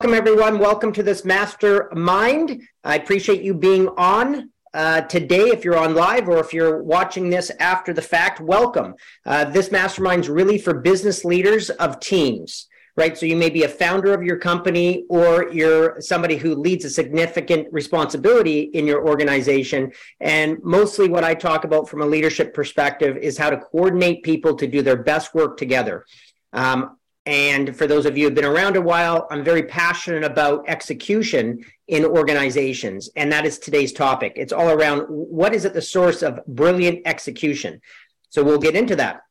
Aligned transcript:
Welcome, 0.00 0.16
everyone. 0.16 0.58
Welcome 0.60 0.92
to 0.92 1.02
this 1.02 1.24
mastermind. 1.24 2.62
I 2.84 2.94
appreciate 2.94 3.42
you 3.42 3.52
being 3.52 3.88
on 3.96 4.50
uh, 4.72 5.00
today. 5.00 5.48
If 5.48 5.64
you're 5.64 5.76
on 5.76 5.96
live 5.96 6.28
or 6.28 6.38
if 6.38 6.54
you're 6.54 6.84
watching 6.84 7.30
this 7.30 7.50
after 7.58 7.92
the 7.92 8.00
fact, 8.00 8.38
welcome. 8.38 8.94
Uh, 9.26 9.46
this 9.46 9.72
mastermind 9.72 10.22
is 10.22 10.28
really 10.28 10.56
for 10.56 10.72
business 10.72 11.24
leaders 11.24 11.70
of 11.70 11.98
teams, 11.98 12.68
right? 12.96 13.18
So 13.18 13.26
you 13.26 13.34
may 13.34 13.50
be 13.50 13.64
a 13.64 13.68
founder 13.68 14.14
of 14.14 14.22
your 14.22 14.36
company 14.36 15.04
or 15.08 15.50
you're 15.50 16.00
somebody 16.00 16.36
who 16.36 16.54
leads 16.54 16.84
a 16.84 16.90
significant 16.90 17.66
responsibility 17.72 18.70
in 18.74 18.86
your 18.86 19.04
organization. 19.04 19.90
And 20.20 20.58
mostly 20.62 21.08
what 21.08 21.24
I 21.24 21.34
talk 21.34 21.64
about 21.64 21.88
from 21.88 22.02
a 22.02 22.06
leadership 22.06 22.54
perspective 22.54 23.16
is 23.16 23.36
how 23.36 23.50
to 23.50 23.56
coordinate 23.56 24.22
people 24.22 24.54
to 24.58 24.68
do 24.68 24.80
their 24.80 25.02
best 25.02 25.34
work 25.34 25.56
together. 25.56 26.04
Um, 26.52 26.97
and 27.28 27.76
for 27.76 27.86
those 27.86 28.06
of 28.06 28.16
you 28.16 28.24
who 28.24 28.28
have 28.28 28.34
been 28.34 28.46
around 28.46 28.76
a 28.76 28.80
while, 28.80 29.28
I'm 29.30 29.44
very 29.44 29.64
passionate 29.64 30.24
about 30.24 30.66
execution 30.66 31.62
in 31.86 32.06
organizations. 32.06 33.10
And 33.16 33.30
that 33.30 33.44
is 33.44 33.58
today's 33.58 33.92
topic. 33.92 34.32
It's 34.36 34.50
all 34.50 34.70
around 34.70 35.02
what 35.08 35.52
is 35.52 35.66
at 35.66 35.74
the 35.74 35.82
source 35.82 36.22
of 36.22 36.40
brilliant 36.46 37.02
execution. 37.04 37.82
So 38.30 38.42
we'll 38.42 38.58
get 38.58 38.74
into 38.74 38.96
that. 38.96 39.24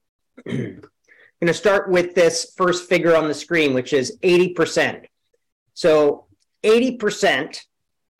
I'm 0.46 0.80
going 1.40 1.48
to 1.48 1.52
start 1.52 1.90
with 1.90 2.14
this 2.14 2.54
first 2.56 2.88
figure 2.88 3.16
on 3.16 3.26
the 3.26 3.34
screen, 3.34 3.74
which 3.74 3.92
is 3.92 4.16
80%. 4.22 5.06
So 5.74 6.26
80%, 6.62 7.62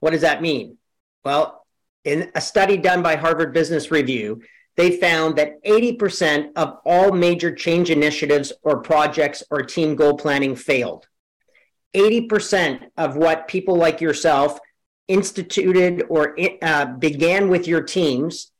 what 0.01 0.10
does 0.10 0.23
that 0.23 0.42
mean? 0.42 0.76
Well, 1.24 1.65
in 2.02 2.32
a 2.34 2.40
study 2.40 2.78
done 2.78 3.01
by 3.01 3.15
Harvard 3.15 3.54
Business 3.54 3.92
Review, 3.92 4.42
they 4.77 4.97
found 4.97 5.37
that 5.37 5.62
80% 5.65 6.52
of 6.56 6.79
all 6.84 7.12
major 7.12 7.55
change 7.55 7.91
initiatives 7.91 8.52
or 8.62 8.80
projects 8.80 9.43
or 9.51 9.62
team 9.62 9.96
goal 9.96 10.16
planning 10.16 10.56
failed. 10.56 11.06
80% 11.95 12.88
of 12.96 13.16
what 13.16 13.48
people 13.48 13.77
like 13.77 14.01
yourself 14.01 14.59
instituted 15.09 16.04
or 16.09 16.37
uh, 16.62 16.87
began 16.87 17.49
with 17.49 17.66
your 17.66 17.82
teams, 17.82 18.52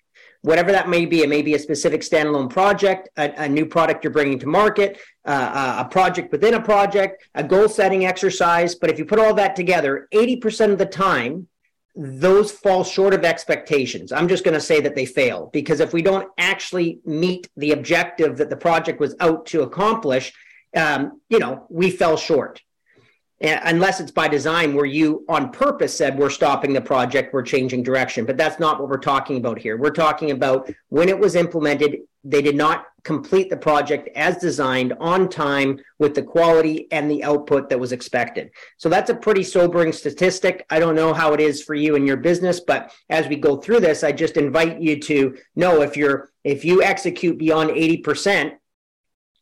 whatever 0.42 0.72
that 0.72 0.89
may 0.89 1.06
be, 1.06 1.20
it 1.20 1.28
may 1.28 1.42
be 1.42 1.55
a 1.55 1.58
specific 1.58 2.00
standalone 2.00 2.50
project, 2.50 3.08
a, 3.17 3.45
a 3.45 3.48
new 3.48 3.64
product 3.64 4.02
you're 4.02 4.12
bringing 4.12 4.39
to 4.41 4.47
market, 4.47 4.98
uh, 5.24 5.84
a 5.86 5.89
project 5.89 6.33
within 6.33 6.55
a 6.55 6.61
project, 6.61 7.22
a 7.34 7.45
goal 7.45 7.69
setting 7.69 8.05
exercise. 8.05 8.74
But 8.74 8.91
if 8.91 8.98
you 8.98 9.05
put 9.05 9.20
all 9.20 9.34
that 9.34 9.55
together, 9.55 10.08
80% 10.12 10.72
of 10.72 10.78
the 10.78 10.86
time, 10.86 11.47
those 11.96 12.52
fall 12.52 12.84
short 12.84 13.14
of 13.14 13.24
expectations. 13.24 14.12
I'm 14.12 14.28
just 14.28 14.44
going 14.44 14.55
to 14.55 14.60
say 14.60 14.80
that 14.80 14.94
they 14.94 15.06
fail 15.06 15.50
because 15.52 15.80
if 15.80 15.92
we 15.92 16.02
don't 16.02 16.28
actually 16.38 17.00
meet 17.05 17.48
the 17.56 17.72
objective 17.72 18.36
that 18.38 18.50
the 18.50 18.56
project 18.56 19.00
was 19.00 19.16
out 19.20 19.46
to 19.46 19.62
accomplish, 19.62 20.33
um, 20.77 21.20
you 21.28 21.38
know, 21.38 21.66
we 21.68 21.91
fell 21.91 22.16
short. 22.16 22.62
Unless 23.41 24.00
it's 24.00 24.10
by 24.10 24.28
design 24.28 24.74
where 24.74 24.84
you 24.84 25.24
on 25.28 25.50
purpose 25.50 25.96
said 25.96 26.19
we're 26.19 26.30
stopping 26.30 26.72
the 26.72 26.80
project, 26.80 27.33
we're 27.33 27.42
changing 27.42 27.83
direction. 27.83 28.24
But 28.24 28.36
that's 28.36 28.60
not 28.60 28.80
what 28.80 28.88
we're 28.88 28.98
talking 28.98 29.38
about 29.38 29.58
here. 29.58 29.77
We're 29.77 29.91
talking 29.91 30.30
about 30.30 30.70
when 30.88 31.08
it 31.08 31.19
was 31.19 31.36
implemented, 31.36 32.00
they 32.22 32.42
did 32.42 32.56
not 32.56 32.86
complete 33.02 33.48
the 33.48 33.56
project 33.56 34.11
as 34.14 34.36
designed 34.36 34.92
on 35.00 35.27
time 35.28 35.78
with 35.98 36.14
the 36.14 36.22
quality 36.22 36.86
and 36.92 37.11
the 37.11 37.24
output 37.24 37.70
that 37.70 37.80
was 37.80 37.92
expected. 37.92 38.50
So 38.77 38.91
that's 38.91 39.08
a 39.08 39.14
pretty 39.14 39.42
sobering 39.42 39.92
statistic. 39.92 40.66
I 40.68 40.78
don't 40.78 40.94
know 40.94 41.14
how 41.14 41.33
it 41.33 41.41
is 41.41 41.62
for 41.62 41.74
you 41.74 41.96
and 41.96 42.06
your 42.06 42.18
business, 42.18 42.61
but 42.61 42.92
as 43.08 43.27
we 43.27 43.36
go 43.36 43.56
through 43.56 43.80
this, 43.80 44.05
I 44.05 44.12
just 44.12 44.36
invite 44.36 44.83
you 44.83 45.00
to 45.00 45.38
know 45.56 45.80
if 45.80 45.96
you're 45.96 46.30
if 46.44 46.64
you 46.64 46.83
execute 46.83 47.36
beyond 47.36 47.70
80%, 47.70 48.52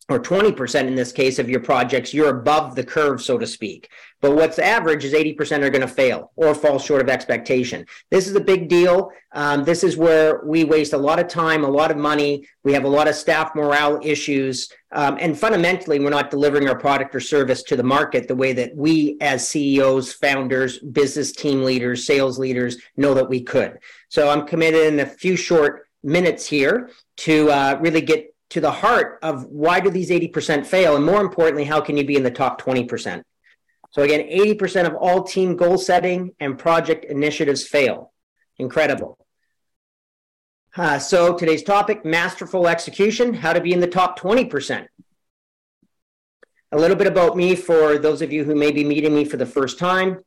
or 0.08 0.18
20% 0.18 0.86
in 0.86 0.94
this 0.94 1.12
case 1.12 1.38
of 1.38 1.50
your 1.50 1.60
projects, 1.60 2.14
you're 2.14 2.30
above 2.30 2.74
the 2.74 2.84
curve, 2.84 3.20
so 3.20 3.36
to 3.36 3.46
speak. 3.46 3.90
But 4.22 4.34
what's 4.34 4.58
average 4.58 5.04
is 5.04 5.12
80% 5.12 5.62
are 5.62 5.70
going 5.70 5.82
to 5.82 5.86
fail 5.86 6.32
or 6.34 6.54
fall 6.54 6.78
short 6.78 7.02
of 7.02 7.10
expectation. 7.10 7.84
This 8.10 8.26
is 8.26 8.34
a 8.34 8.40
big 8.40 8.68
deal. 8.68 9.10
Um, 9.32 9.64
this 9.64 9.84
is 9.84 9.98
where 9.98 10.40
we 10.44 10.64
waste 10.64 10.94
a 10.94 10.98
lot 10.98 11.18
of 11.18 11.28
time, 11.28 11.62
a 11.62 11.68
lot 11.68 11.90
of 11.90 11.98
money. 11.98 12.48
We 12.64 12.72
have 12.72 12.84
a 12.84 12.88
lot 12.88 13.06
of 13.06 13.14
staff 13.16 13.54
morale 13.54 14.00
issues. 14.02 14.72
Um, 14.92 15.18
and 15.20 15.38
fundamentally, 15.38 16.00
we're 16.00 16.08
not 16.08 16.30
delivering 16.30 16.68
our 16.68 16.78
product 16.78 17.14
or 17.14 17.20
service 17.20 17.62
to 17.64 17.76
the 17.76 17.82
market 17.82 18.26
the 18.26 18.34
way 18.34 18.54
that 18.54 18.74
we, 18.74 19.18
as 19.20 19.46
CEOs, 19.46 20.14
founders, 20.14 20.78
business 20.78 21.32
team 21.32 21.62
leaders, 21.62 22.06
sales 22.06 22.38
leaders, 22.38 22.78
know 22.96 23.12
that 23.12 23.28
we 23.28 23.42
could. 23.42 23.78
So 24.08 24.30
I'm 24.30 24.46
committed 24.46 24.86
in 24.86 25.00
a 25.00 25.06
few 25.06 25.36
short 25.36 25.86
minutes 26.02 26.46
here 26.46 26.90
to 27.18 27.50
uh, 27.50 27.78
really 27.82 28.00
get 28.00 28.34
to 28.50 28.60
the 28.60 28.70
heart 28.70 29.18
of 29.22 29.44
why 29.46 29.80
do 29.80 29.90
these 29.90 30.10
80% 30.10 30.66
fail? 30.66 30.96
And 30.96 31.04
more 31.04 31.20
importantly, 31.20 31.64
how 31.64 31.80
can 31.80 31.96
you 31.96 32.04
be 32.04 32.16
in 32.16 32.22
the 32.22 32.30
top 32.30 32.60
20%? 32.60 33.22
So 33.90 34.02
again, 34.02 34.20
80% 34.20 34.86
of 34.86 34.94
all 34.94 35.22
team 35.22 35.56
goal 35.56 35.78
setting 35.78 36.32
and 36.40 36.58
project 36.58 37.04
initiatives 37.04 37.66
fail. 37.66 38.12
Incredible. 38.58 39.18
Uh, 40.76 40.98
so 40.98 41.34
today's 41.34 41.62
topic, 41.62 42.04
masterful 42.04 42.68
execution, 42.68 43.34
how 43.34 43.52
to 43.52 43.60
be 43.60 43.72
in 43.72 43.80
the 43.80 43.86
top 43.86 44.18
20%. 44.18 44.86
A 46.70 46.76
little 46.76 46.96
bit 46.96 47.06
about 47.06 47.36
me 47.36 47.54
for 47.54 47.98
those 47.98 48.20
of 48.20 48.30
you 48.30 48.44
who 48.44 48.54
may 48.54 48.70
be 48.70 48.84
meeting 48.84 49.14
me 49.14 49.24
for 49.24 49.38
the 49.38 49.46
first 49.46 49.78
time. 49.78 50.18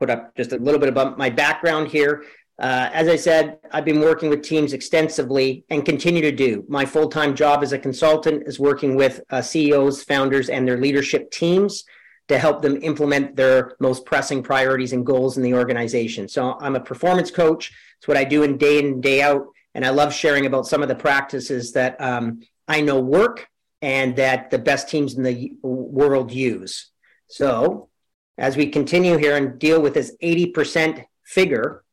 Put 0.00 0.08
up 0.08 0.34
just 0.36 0.52
a 0.52 0.56
little 0.56 0.80
bit 0.80 0.88
about 0.88 1.18
my 1.18 1.28
background 1.28 1.88
here. 1.88 2.24
Uh, 2.58 2.90
as 2.92 3.06
I 3.06 3.14
said, 3.14 3.58
I've 3.70 3.84
been 3.84 4.00
working 4.00 4.30
with 4.30 4.42
teams 4.42 4.72
extensively 4.72 5.64
and 5.70 5.84
continue 5.84 6.22
to 6.22 6.32
do. 6.32 6.64
My 6.68 6.84
full 6.84 7.08
time 7.08 7.36
job 7.36 7.62
as 7.62 7.72
a 7.72 7.78
consultant 7.78 8.48
is 8.48 8.58
working 8.58 8.96
with 8.96 9.20
uh, 9.30 9.40
CEOs, 9.40 10.02
founders, 10.02 10.48
and 10.48 10.66
their 10.66 10.78
leadership 10.78 11.30
teams 11.30 11.84
to 12.26 12.38
help 12.38 12.60
them 12.60 12.76
implement 12.82 13.36
their 13.36 13.76
most 13.78 14.04
pressing 14.04 14.42
priorities 14.42 14.92
and 14.92 15.06
goals 15.06 15.36
in 15.36 15.42
the 15.42 15.54
organization. 15.54 16.28
So 16.28 16.58
I'm 16.60 16.74
a 16.74 16.80
performance 16.80 17.30
coach. 17.30 17.72
It's 17.98 18.08
what 18.08 18.16
I 18.16 18.24
do 18.24 18.42
in 18.42 18.58
day 18.58 18.80
in 18.80 18.86
and 18.86 19.02
day 19.02 19.22
out. 19.22 19.46
And 19.74 19.86
I 19.86 19.90
love 19.90 20.12
sharing 20.12 20.44
about 20.44 20.66
some 20.66 20.82
of 20.82 20.88
the 20.88 20.96
practices 20.96 21.72
that 21.72 22.00
um, 22.00 22.40
I 22.66 22.80
know 22.80 23.00
work 23.00 23.48
and 23.80 24.16
that 24.16 24.50
the 24.50 24.58
best 24.58 24.88
teams 24.88 25.14
in 25.14 25.22
the 25.22 25.52
world 25.62 26.32
use. 26.32 26.90
So 27.28 27.88
as 28.36 28.56
we 28.56 28.68
continue 28.68 29.16
here 29.16 29.36
and 29.36 29.58
deal 29.58 29.80
with 29.80 29.94
this 29.94 30.16
80% 30.22 31.04
figure, 31.24 31.84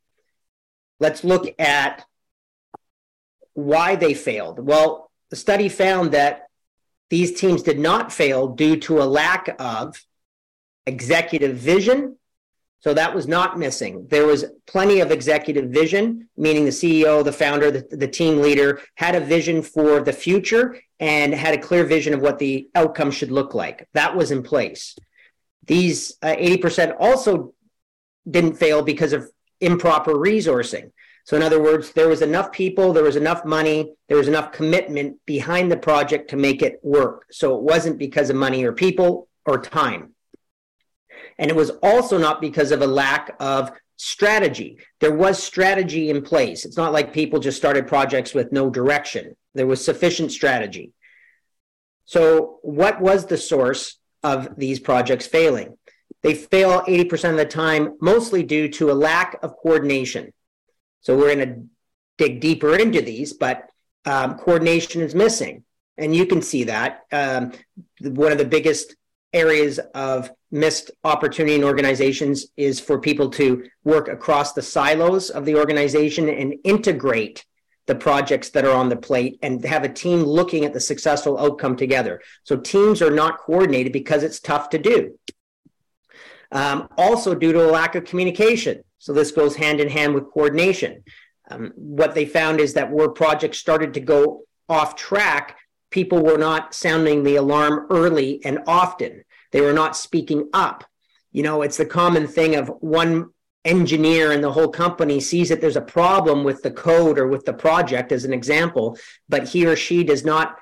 let's 1.00 1.24
look 1.24 1.54
at 1.60 2.06
why 3.54 3.96
they 3.96 4.14
failed. 4.14 4.60
Well, 4.60 5.12
the 5.30 5.36
study 5.36 5.70
found 5.70 6.12
that 6.12 6.48
these 7.10 7.40
teams 7.40 7.64
did 7.64 7.80
not 7.80 8.12
fail 8.12 8.48
due 8.48 8.78
to 8.82 9.02
a 9.02 9.06
lack 9.06 9.56
of 9.60 10.04
executive 10.86 11.58
vision. 11.58 12.18
So 12.80 12.94
that 12.94 13.16
was 13.16 13.28
not 13.28 13.58
missing. 13.58 14.08
There 14.10 14.28
was 14.28 14.46
plenty 14.68 15.00
of 15.00 15.12
executive 15.12 15.72
vision, 15.72 16.30
meaning 16.38 16.66
the 16.66 16.72
CEO, 16.72 17.24
the 17.24 17.32
founder, 17.32 17.72
the, 17.72 17.88
the 17.90 18.08
team 18.08 18.42
leader 18.42 18.82
had 18.96 19.16
a 19.16 19.20
vision 19.20 19.64
for 19.64 20.02
the 20.02 20.14
future 20.14 20.80
and 21.00 21.34
had 21.34 21.56
a 21.56 21.62
clear 21.62 21.84
vision 21.84 22.14
of 22.14 22.22
what 22.22 22.38
the 22.38 22.70
outcome 22.76 23.10
should 23.10 23.32
look 23.32 23.56
like. 23.56 23.88
That 23.94 24.16
was 24.16 24.30
in 24.30 24.44
place. 24.44 24.96
These 25.66 26.18
uh, 26.22 26.36
80% 26.36 26.96
also 27.00 27.54
didn't 28.30 28.58
fail 28.58 28.84
because 28.84 29.14
of 29.14 29.32
improper 29.62 30.14
resourcing. 30.14 30.92
So, 31.26 31.36
in 31.36 31.42
other 31.42 31.62
words, 31.62 31.92
there 31.92 32.08
was 32.08 32.22
enough 32.22 32.52
people, 32.52 32.94
there 32.94 33.04
was 33.04 33.16
enough 33.16 33.46
money, 33.46 33.94
there 34.08 34.18
was 34.18 34.28
enough 34.28 34.52
commitment 34.52 35.18
behind 35.26 35.72
the 35.72 35.78
project 35.78 36.30
to 36.30 36.38
make 36.38 36.62
it 36.62 36.80
work. 36.84 37.26
So, 37.32 37.56
it 37.56 37.64
wasn't 37.64 37.98
because 37.98 38.30
of 38.30 38.36
money 38.36 38.64
or 38.64 38.74
people 38.74 39.28
or 39.46 39.60
time. 39.60 40.14
And 41.40 41.50
it 41.50 41.56
was 41.56 41.72
also 41.82 42.18
not 42.18 42.42
because 42.42 42.72
of 42.72 42.82
a 42.82 42.88
lack 42.88 43.36
of 43.40 43.72
strategy. 43.98 44.78
There 45.00 45.16
was 45.16 45.42
strategy 45.42 46.10
in 46.10 46.22
place. 46.22 46.66
It's 46.66 46.78
not 46.78 46.94
like 46.94 47.14
people 47.14 47.40
just 47.40 47.58
started 47.58 47.88
projects 47.88 48.34
with 48.34 48.52
no 48.52 48.70
direction, 48.70 49.36
there 49.54 49.68
was 49.68 49.84
sufficient 49.84 50.32
strategy. 50.32 50.92
So, 52.06 52.60
what 52.62 53.02
was 53.02 53.26
the 53.26 53.38
source 53.38 53.98
of 54.22 54.56
these 54.58 54.80
projects 54.80 55.26
failing? 55.26 55.78
They 56.25 56.34
fail 56.34 56.82
80% 56.82 57.29
of 57.29 57.38
the 57.38 57.46
time, 57.46 57.97
mostly 58.02 58.41
due 58.41 58.67
to 58.70 58.90
a 58.90 58.94
lack 58.94 59.38
of 59.44 59.55
coordination. 59.58 60.34
So 61.02 61.16
we're 61.16 61.35
going 61.35 61.47
to 61.47 61.67
dig 62.17 62.41
deeper 62.41 62.76
into 62.76 63.03
these, 63.03 63.34
but 63.34 63.70
um, 64.05 64.40
coordination 64.40 65.03
is 65.03 65.14
missing. 65.14 65.64
And 66.00 66.16
you 66.16 66.26
can 66.26 66.41
see 66.41 66.64
that. 66.64 67.02
Um, 67.11 67.52
one 68.02 68.32
of 68.32 68.40
the 68.40 68.46
biggest 68.46 68.96
areas 69.34 69.79
of 69.94 70.32
missed 70.50 70.90
opportunity 71.03 71.58
in 71.58 71.64
organizations 71.64 72.47
is 72.58 72.79
for 72.79 73.00
people 73.00 73.29
to 73.29 73.64
work 73.84 74.08
across 74.08 74.53
the 74.53 74.64
silos 74.64 75.29
of 75.29 75.46
the 75.46 75.58
organization 75.58 76.28
and 76.28 76.55
integrate 76.64 77.46
the 77.85 77.94
projects 77.94 78.50
that 78.50 78.66
are 78.66 78.76
on 78.76 78.90
the 78.90 78.96
plate 78.96 79.38
and 79.44 79.64
have 79.64 79.84
a 79.84 79.94
team 79.94 80.23
looking 80.23 80.66
at 80.66 80.73
the 80.73 80.79
successful 80.79 81.38
outcome 81.38 81.76
together. 81.76 82.20
So 82.44 82.58
teams 82.58 83.02
are 83.02 83.11
not 83.11 83.38
coordinated 83.38 83.94
because 83.94 84.23
it's 84.23 84.40
tough 84.40 84.72
to 84.72 84.79
do. 84.79 85.20
Um, 86.55 86.87
also, 86.97 87.35
due 87.35 87.52
to 87.52 87.69
a 87.69 87.72
lack 87.72 87.96
of 87.96 88.05
communication. 88.05 88.84
So, 88.97 89.11
this 89.11 89.31
goes 89.31 89.57
hand 89.57 89.81
in 89.81 89.90
hand 89.90 90.16
with 90.16 90.31
coordination. 90.31 91.03
Um, 91.52 91.73
what 91.75 92.16
they 92.16 92.25
found 92.25 92.59
is 92.59 92.73
that 92.73 92.91
where 92.91 93.09
projects 93.09 93.59
started 93.59 93.93
to 93.93 93.99
go 93.99 94.43
off 94.69 94.96
track, 94.96 95.57
people 95.91 96.23
were 96.23 96.37
not 96.37 96.73
sounding 96.73 97.23
the 97.23 97.35
alarm 97.35 97.87
early 97.90 98.43
and 98.46 98.59
often. 98.67 99.23
They 99.52 99.61
were 99.61 99.73
not 99.73 99.97
speaking 99.97 100.49
up. 100.53 100.85
You 101.34 101.43
know, 101.43 101.61
it's 101.61 101.78
the 101.78 101.85
common 101.85 102.25
thing 102.25 102.55
of 102.55 102.69
one 102.79 103.31
engineer 103.66 104.31
in 104.31 104.41
the 104.41 104.52
whole 104.52 104.69
company 104.69 105.19
sees 105.19 105.49
that 105.49 105.59
there's 105.59 105.75
a 105.75 105.81
problem 105.81 106.43
with 106.46 106.61
the 106.61 106.72
code 106.72 107.19
or 107.19 107.28
with 107.28 107.43
the 107.46 107.53
project, 107.53 108.11
as 108.11 108.23
an 108.23 108.34
example, 108.34 108.97
but 109.28 109.49
he 109.49 109.66
or 109.66 109.75
she 109.75 110.03
does 110.03 110.23
not 110.23 110.57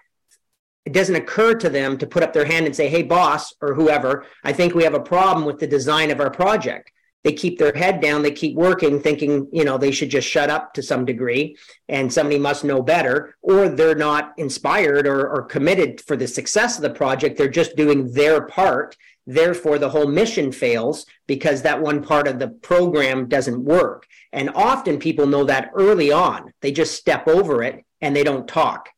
it 0.85 0.93
doesn't 0.93 1.15
occur 1.15 1.53
to 1.55 1.69
them 1.69 1.97
to 1.97 2.07
put 2.07 2.23
up 2.23 2.33
their 2.33 2.45
hand 2.45 2.65
and 2.65 2.75
say, 2.75 2.89
Hey, 2.89 3.03
boss, 3.03 3.53
or 3.61 3.73
whoever, 3.73 4.25
I 4.43 4.53
think 4.53 4.73
we 4.73 4.83
have 4.83 4.93
a 4.93 4.99
problem 4.99 5.45
with 5.45 5.59
the 5.59 5.67
design 5.67 6.11
of 6.11 6.19
our 6.19 6.31
project. 6.31 6.91
They 7.23 7.33
keep 7.33 7.57
their 7.57 7.73
head 7.73 8.01
down 8.01 8.21
they 8.21 8.31
keep 8.31 8.55
working 8.55 8.99
thinking 8.99 9.47
you 9.53 9.63
know 9.63 9.77
they 9.77 9.91
should 9.91 10.09
just 10.09 10.27
shut 10.27 10.49
up 10.49 10.73
to 10.73 10.83
some 10.83 11.05
degree 11.05 11.55
and 11.87 12.11
somebody 12.11 12.37
must 12.37 12.65
know 12.65 12.81
better 12.81 13.37
or 13.41 13.69
they're 13.69 13.95
not 13.95 14.33
inspired 14.37 15.07
or, 15.07 15.29
or 15.29 15.43
committed 15.43 16.01
for 16.01 16.17
the 16.17 16.27
success 16.27 16.75
of 16.75 16.81
the 16.81 16.89
project. 16.89 17.37
They're 17.37 17.47
just 17.47 17.77
doing 17.77 18.11
their 18.11 18.41
part. 18.41 18.97
Therefore 19.25 19.79
the 19.79 19.89
whole 19.89 20.07
mission 20.07 20.51
fails 20.51 21.05
because 21.25 21.61
that 21.61 21.81
one 21.81 22.03
part 22.03 22.27
of 22.27 22.39
the 22.39 22.49
program 22.49 23.29
doesn't 23.29 23.63
work. 23.63 24.05
And 24.33 24.49
often 24.53 24.99
people 24.99 25.25
know 25.25 25.45
that 25.45 25.71
early 25.75 26.11
on. 26.11 26.51
They 26.59 26.73
just 26.73 26.95
step 26.95 27.29
over 27.29 27.63
it 27.63 27.85
and 28.01 28.13
they 28.13 28.25
don't 28.25 28.49
talk 28.49 28.89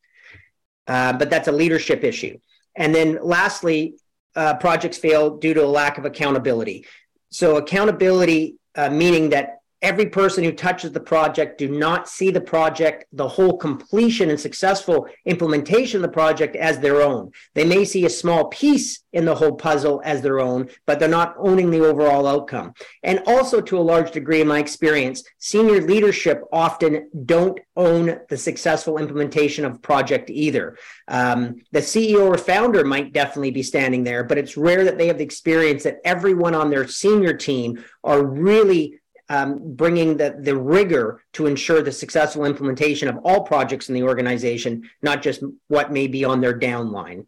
uh, 0.86 1.12
but 1.12 1.30
that's 1.30 1.48
a 1.48 1.52
leadership 1.52 2.04
issue. 2.04 2.38
And 2.76 2.94
then 2.94 3.18
lastly 3.22 3.96
uh, 4.34 4.54
projects 4.54 4.98
fail 4.98 5.38
due 5.38 5.54
to 5.54 5.64
a 5.64 5.66
lack 5.66 5.98
of 5.98 6.04
accountability. 6.04 6.86
So 7.30 7.56
accountability, 7.56 8.56
uh, 8.74 8.90
meaning 8.90 9.30
that 9.30 9.55
every 9.82 10.06
person 10.06 10.42
who 10.42 10.52
touches 10.52 10.92
the 10.92 11.00
project 11.00 11.58
do 11.58 11.68
not 11.68 12.08
see 12.08 12.30
the 12.30 12.40
project, 12.40 13.04
the 13.12 13.28
whole 13.28 13.56
completion 13.56 14.30
and 14.30 14.40
successful 14.40 15.06
implementation 15.26 15.98
of 15.98 16.02
the 16.02 16.14
project 16.14 16.56
as 16.56 16.78
their 16.78 17.02
own. 17.02 17.30
They 17.54 17.64
may 17.64 17.84
see 17.84 18.06
a 18.06 18.10
small 18.10 18.46
piece 18.46 19.02
in 19.12 19.24
the 19.24 19.34
whole 19.34 19.54
puzzle 19.54 20.02
as 20.04 20.22
their 20.22 20.40
own, 20.40 20.68
but 20.86 20.98
they're 20.98 21.08
not 21.08 21.34
owning 21.38 21.70
the 21.70 21.84
overall 21.84 22.26
outcome. 22.26 22.74
And 23.02 23.22
also, 23.26 23.60
to 23.62 23.78
a 23.78 23.80
large 23.80 24.10
degree, 24.10 24.40
in 24.40 24.48
my 24.48 24.58
experience, 24.58 25.24
senior 25.38 25.80
leadership 25.80 26.42
often 26.52 27.10
don't 27.24 27.58
own 27.76 28.20
the 28.28 28.36
successful 28.36 28.98
implementation 28.98 29.64
of 29.64 29.82
project 29.82 30.30
either. 30.30 30.76
Um, 31.08 31.56
the 31.72 31.80
CEO 31.80 32.26
or 32.26 32.38
founder 32.38 32.84
might 32.84 33.12
definitely 33.12 33.52
be 33.52 33.62
standing 33.62 34.04
there, 34.04 34.24
but 34.24 34.38
it's 34.38 34.56
rare 34.56 34.84
that 34.84 34.98
they 34.98 35.06
have 35.06 35.18
the 35.18 35.24
experience 35.24 35.84
that 35.84 36.00
everyone 36.04 36.54
on 36.54 36.70
their 36.70 36.86
senior 36.86 37.34
team 37.34 37.84
are 38.04 38.24
really 38.24 39.00
um, 39.28 39.74
bringing 39.74 40.16
the, 40.16 40.36
the 40.38 40.56
rigor 40.56 41.22
to 41.32 41.46
ensure 41.46 41.82
the 41.82 41.92
successful 41.92 42.44
implementation 42.44 43.08
of 43.08 43.18
all 43.24 43.42
projects 43.42 43.88
in 43.88 43.94
the 43.94 44.02
organization, 44.04 44.88
not 45.02 45.22
just 45.22 45.42
what 45.68 45.92
may 45.92 46.06
be 46.06 46.24
on 46.24 46.40
their 46.40 46.58
downline. 46.58 47.26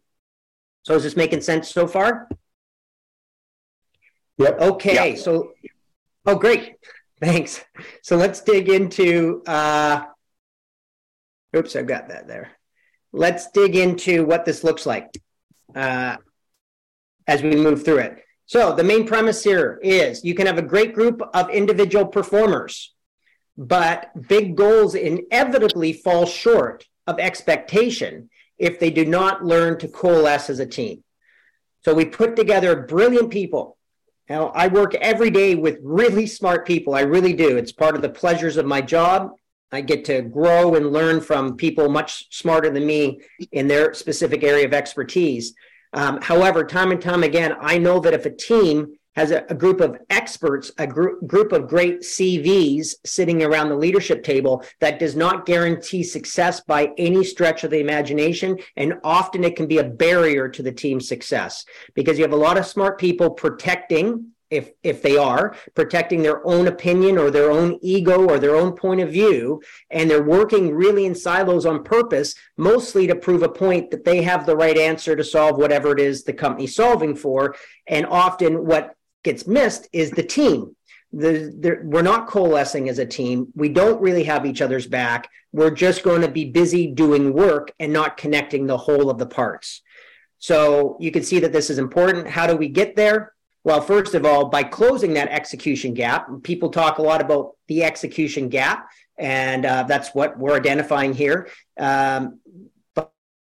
So 0.83 0.95
is 0.95 1.03
this 1.03 1.17
making 1.17 1.41
sense 1.41 1.69
so 1.69 1.87
far? 1.87 2.29
Yep. 4.37 4.61
Okay. 4.61 5.11
Yep. 5.11 5.17
So, 5.19 5.51
oh, 6.25 6.35
great. 6.35 6.75
Thanks. 7.21 7.63
So 8.01 8.15
let's 8.15 8.41
dig 8.41 8.69
into, 8.69 9.43
uh, 9.45 10.05
oops, 11.55 11.75
I've 11.75 11.87
got 11.87 12.07
that 12.07 12.27
there. 12.27 12.51
Let's 13.11 13.51
dig 13.51 13.75
into 13.75 14.23
what 14.25 14.45
this 14.45 14.63
looks 14.63 14.85
like 14.85 15.09
uh, 15.75 16.15
as 17.27 17.43
we 17.43 17.55
move 17.55 17.83
through 17.83 17.97
it. 17.99 18.23
So 18.49 18.73
the 18.73 18.83
main 18.83 19.05
premise 19.05 19.43
here 19.43 19.79
is 19.83 20.25
you 20.25 20.33
can 20.33 20.47
have 20.47 20.57
a 20.57 20.63
great 20.63 20.95
group 20.95 21.21
of 21.35 21.51
individual 21.51 22.07
performers, 22.07 22.95
but 23.55 24.09
big 24.27 24.55
goals 24.55 24.95
inevitably 24.95 25.93
fall 25.93 26.25
short 26.25 26.87
of 27.05 27.19
expectation 27.19 28.31
if 28.57 28.79
they 28.79 28.89
do 28.89 29.05
not 29.05 29.45
learn 29.45 29.77
to 29.77 29.87
coalesce 29.87 30.49
as 30.49 30.57
a 30.57 30.65
team. 30.65 31.03
So 31.85 31.93
we 31.93 32.05
put 32.05 32.35
together 32.35 32.87
brilliant 32.87 33.29
people. 33.29 33.77
Now, 34.27 34.47
I 34.47 34.65
work 34.65 34.95
every 34.95 35.29
day 35.29 35.53
with 35.53 35.77
really 35.83 36.25
smart 36.25 36.65
people. 36.65 36.95
I 36.95 37.01
really 37.01 37.33
do. 37.33 37.55
It's 37.55 37.71
part 37.71 37.95
of 37.95 38.01
the 38.01 38.09
pleasures 38.09 38.57
of 38.57 38.65
my 38.65 38.81
job. 38.81 39.29
I 39.71 39.81
get 39.81 40.05
to 40.05 40.23
grow 40.23 40.73
and 40.73 40.91
learn 40.91 41.21
from 41.21 41.55
people 41.55 41.87
much 41.87 42.35
smarter 42.35 42.71
than 42.71 42.87
me 42.87 43.21
in 43.51 43.67
their 43.67 43.93
specific 43.93 44.43
area 44.43 44.65
of 44.65 44.73
expertise. 44.73 45.53
Um, 45.93 46.21
however, 46.21 46.63
time 46.63 46.91
and 46.91 47.01
time 47.01 47.23
again, 47.23 47.55
I 47.59 47.77
know 47.77 47.99
that 47.99 48.13
if 48.13 48.25
a 48.25 48.29
team 48.29 48.95
has 49.15 49.31
a, 49.31 49.43
a 49.49 49.55
group 49.55 49.81
of 49.81 49.97
experts, 50.09 50.71
a 50.77 50.87
group, 50.87 51.25
group 51.27 51.51
of 51.51 51.67
great 51.67 52.01
CVs 52.01 52.95
sitting 53.05 53.43
around 53.43 53.69
the 53.69 53.75
leadership 53.75 54.23
table, 54.23 54.63
that 54.79 54.99
does 54.99 55.15
not 55.15 55.45
guarantee 55.45 56.03
success 56.03 56.61
by 56.61 56.91
any 56.97 57.23
stretch 57.23 57.63
of 57.63 57.71
the 57.71 57.79
imagination. 57.79 58.57
And 58.77 58.93
often 59.03 59.43
it 59.43 59.55
can 59.55 59.67
be 59.67 59.79
a 59.79 59.83
barrier 59.83 60.47
to 60.49 60.63
the 60.63 60.71
team's 60.71 61.07
success 61.07 61.65
because 61.95 62.17
you 62.17 62.23
have 62.23 62.33
a 62.33 62.37
lot 62.37 62.57
of 62.57 62.65
smart 62.65 62.99
people 62.99 63.31
protecting 63.31 64.31
if 64.49 64.71
if 64.83 65.01
they 65.01 65.17
are 65.17 65.55
protecting 65.75 66.21
their 66.21 66.45
own 66.45 66.67
opinion 66.67 67.17
or 67.17 67.29
their 67.29 67.51
own 67.51 67.77
ego 67.81 68.27
or 68.27 68.39
their 68.39 68.55
own 68.55 68.73
point 68.73 69.01
of 69.01 69.11
view 69.11 69.61
and 69.91 70.09
they're 70.09 70.23
working 70.23 70.73
really 70.73 71.05
in 71.05 71.15
silos 71.15 71.65
on 71.65 71.83
purpose 71.83 72.35
mostly 72.57 73.07
to 73.07 73.15
prove 73.15 73.43
a 73.43 73.49
point 73.49 73.91
that 73.91 74.03
they 74.05 74.21
have 74.21 74.45
the 74.45 74.55
right 74.55 74.77
answer 74.77 75.15
to 75.15 75.23
solve 75.23 75.57
whatever 75.57 75.91
it 75.91 75.99
is 75.99 76.23
the 76.23 76.33
company's 76.33 76.75
solving 76.75 77.15
for 77.15 77.55
and 77.87 78.05
often 78.05 78.65
what 78.65 78.95
gets 79.23 79.45
missed 79.45 79.87
is 79.93 80.11
the 80.11 80.23
team 80.23 80.75
the, 81.11 81.53
the, 81.59 81.79
we're 81.83 82.03
not 82.03 82.27
coalescing 82.27 82.87
as 82.87 82.99
a 82.99 83.05
team. 83.05 83.47
We 83.55 83.69
don't 83.69 83.99
really 83.99 84.23
have 84.25 84.45
each 84.45 84.61
other's 84.61 84.85
back. 84.85 85.27
We're 85.51 85.71
just 85.71 86.03
going 86.03 86.21
to 86.21 86.27
be 86.27 86.45
busy 86.45 86.85
doing 86.85 87.33
work 87.33 87.71
and 87.79 87.91
not 87.91 88.17
connecting 88.17 88.67
the 88.67 88.77
whole 88.77 89.09
of 89.09 89.17
the 89.17 89.25
parts. 89.25 89.81
So 90.37 90.97
you 90.99 91.11
can 91.11 91.23
see 91.23 91.39
that 91.39 91.51
this 91.51 91.69
is 91.69 91.79
important. 91.79 92.27
How 92.27 92.45
do 92.45 92.55
we 92.55 92.69
get 92.69 92.95
there? 92.95 93.33
Well, 93.63 93.81
first 93.81 94.15
of 94.15 94.25
all, 94.25 94.45
by 94.45 94.63
closing 94.63 95.13
that 95.13 95.29
execution 95.29 95.93
gap, 95.93 96.29
people 96.43 96.69
talk 96.69 96.97
a 96.97 97.01
lot 97.01 97.21
about 97.21 97.55
the 97.67 97.83
execution 97.83 98.49
gap, 98.49 98.89
and 99.17 99.65
uh, 99.65 99.83
that's 99.83 100.15
what 100.15 100.37
we're 100.37 100.55
identifying 100.55 101.13
here. 101.13 101.49
Um, 101.77 102.39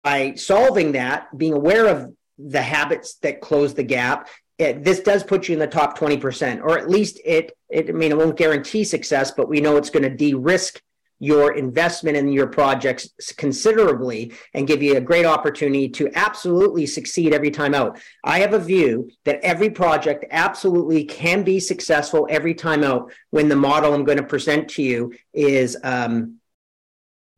by 0.04 0.36
solving 0.36 0.94
that, 0.94 1.36
being 1.38 1.54
aware 1.54 1.88
of 1.88 2.14
the 2.38 2.62
habits 2.62 3.16
that 3.16 3.42
close 3.42 3.74
the 3.74 3.84
gap, 3.84 4.30
it, 4.58 4.84
this 4.84 5.02
does 5.02 5.24
put 5.24 5.50
you 5.50 5.54
in 5.54 5.60
the 5.60 5.68
top 5.68 5.98
20%, 5.98 6.62
or 6.62 6.78
at 6.78 6.90
least 6.90 7.20
it, 7.26 7.52
it, 7.70 7.90
I 7.90 7.92
mean, 7.92 8.12
it 8.12 8.18
won't 8.18 8.38
guarantee 8.38 8.84
success, 8.84 9.32
but 9.32 9.50
we 9.50 9.60
know 9.60 9.76
it's 9.76 9.90
going 9.90 10.04
to 10.04 10.16
de 10.16 10.34
risk 10.34 10.82
your 11.20 11.54
investment 11.54 12.18
in 12.18 12.28
your 12.28 12.48
projects 12.48 13.10
considerably 13.38 14.34
and 14.54 14.68
give 14.68 14.84
you 14.84 14.98
a 14.98 15.02
great 15.02 15.26
opportunity 15.26 15.88
to 15.88 16.12
absolutely 16.16 16.86
succeed 16.86 17.34
every 17.34 17.52
time 17.52 17.74
out. 17.74 18.00
I 18.24 18.40
have 18.40 18.54
a 18.54 18.60
view 18.60 19.10
that 19.24 19.40
every 19.42 19.70
project 19.70 20.26
absolutely 20.32 21.06
can 21.06 21.44
be 21.44 21.60
successful 21.60 22.28
every 22.30 22.54
time 22.54 22.84
out 22.84 23.12
when 23.30 23.48
the 23.48 23.56
model 23.56 23.94
I'm 23.94 24.04
going 24.04 24.18
to 24.18 24.24
present 24.24 24.70
to 24.72 24.84
you 24.84 25.13
is, 25.34 25.78
um, 25.84 26.39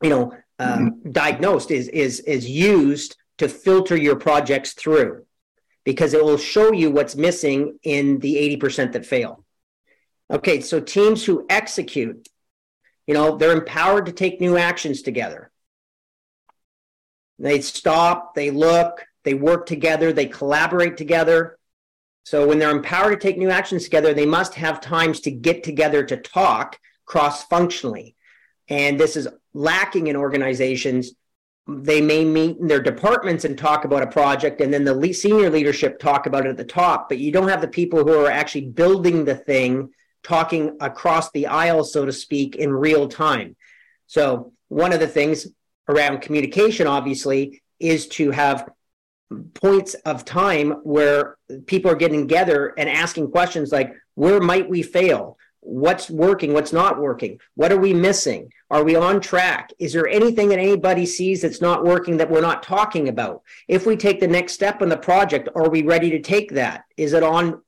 you 0.01 0.09
know, 0.09 0.33
mm-hmm. 0.59 1.11
diagnosed, 1.11 1.69
is, 1.69 1.87
is, 1.89 2.19
is 2.21 2.49
used 2.49 3.15
to 3.37 3.47
filter 3.47 3.95
your 3.95 4.15
projects 4.15 4.73
through 4.73 5.23
because 5.83 6.13
it 6.13 6.23
will 6.23 6.37
show 6.37 6.73
you 6.73 6.91
what's 6.91 7.15
missing 7.15 7.77
in 7.83 8.19
the 8.19 8.57
80% 8.59 8.91
that 8.93 9.05
fail. 9.05 9.45
Okay, 10.29 10.59
so 10.59 10.81
teams 10.81 11.23
who 11.23 11.45
execute 11.49 12.27
you 13.07 13.13
know, 13.13 13.37
they're 13.37 13.53
empowered 13.53 14.05
to 14.05 14.11
take 14.11 14.39
new 14.39 14.57
actions 14.57 15.01
together. 15.01 15.49
They 17.39 17.61
stop, 17.61 18.35
they 18.35 18.51
look, 18.51 19.05
they 19.23 19.33
work 19.33 19.65
together, 19.65 20.11
they 20.11 20.25
collaborate 20.25 20.97
together. 20.97 21.57
So 22.25 22.45
when 22.45 22.59
they're 22.59 22.71
empowered 22.71 23.19
to 23.19 23.27
take 23.27 23.37
new 23.37 23.49
actions 23.49 23.85
together, 23.85 24.13
they 24.13 24.25
must 24.25 24.55
have 24.55 24.81
times 24.81 25.21
to 25.21 25.31
get 25.31 25.63
together 25.63 26.03
to 26.03 26.17
talk 26.17 26.77
cross 27.05 27.45
functionally. 27.45 28.15
And 28.67 28.99
this 28.99 29.15
is 29.15 29.29
lacking 29.53 30.07
in 30.07 30.17
organizations. 30.17 31.13
They 31.67 32.01
may 32.01 32.25
meet 32.25 32.57
in 32.57 32.67
their 32.67 32.81
departments 32.81 33.45
and 33.45 33.57
talk 33.57 33.85
about 33.85 34.03
a 34.03 34.07
project, 34.07 34.59
and 34.59 34.73
then 34.73 34.83
the 34.83 35.13
senior 35.13 35.49
leadership 35.49 35.99
talk 35.99 36.25
about 36.25 36.45
it 36.45 36.49
at 36.49 36.57
the 36.57 36.65
top, 36.65 37.07
but 37.07 37.17
you 37.17 37.31
don't 37.31 37.47
have 37.47 37.61
the 37.61 37.67
people 37.67 38.03
who 38.03 38.25
are 38.25 38.31
actually 38.31 38.69
building 38.69 39.23
the 39.23 39.35
thing 39.35 39.89
talking 40.23 40.77
across 40.79 41.31
the 41.31 41.47
aisle, 41.47 41.83
so 41.83 42.05
to 42.05 42.11
speak, 42.11 42.55
in 42.55 42.71
real 42.71 43.07
time. 43.07 43.55
So, 44.07 44.53
one 44.69 44.93
of 44.93 44.99
the 44.99 45.07
things 45.07 45.47
around 45.87 46.21
communication, 46.21 46.87
obviously, 46.87 47.61
is 47.79 48.07
to 48.07 48.31
have 48.31 48.69
points 49.53 49.93
of 49.93 50.25
time 50.25 50.71
where 50.83 51.37
people 51.65 51.91
are 51.91 51.95
getting 51.95 52.27
together 52.27 52.73
and 52.77 52.89
asking 52.89 53.31
questions 53.31 53.71
like, 53.71 53.93
where 54.15 54.39
might 54.39 54.69
we 54.69 54.81
fail? 54.81 55.37
What's 55.59 56.09
working? 56.09 56.53
What's 56.53 56.71
not 56.71 56.99
working? 56.99 57.39
What 57.55 57.71
are 57.71 57.79
we 57.79 57.93
missing? 57.93 58.51
Are 58.69 58.83
we 58.83 58.95
on 58.95 59.19
track? 59.19 59.71
Is 59.79 59.91
there 59.93 60.07
anything 60.07 60.49
that 60.49 60.59
anybody 60.59 61.05
sees 61.05 61.41
that's 61.41 61.61
not 61.61 61.83
working 61.83 62.17
that 62.17 62.29
we're 62.29 62.41
not 62.41 62.63
talking 62.63 63.09
about? 63.09 63.41
If 63.67 63.85
we 63.85 63.97
take 63.97 64.19
the 64.19 64.27
next 64.27 64.53
step 64.53 64.81
in 64.81 64.89
the 64.89 64.97
project, 64.97 65.49
are 65.55 65.69
we 65.69 65.83
ready 65.83 66.09
to 66.11 66.21
take 66.21 66.51
that? 66.53 66.85
Is 66.95 67.13
it 67.13 67.23
on 67.23 67.61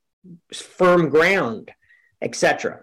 firm 0.53 1.09
ground? 1.09 1.71
Etc. 2.21 2.79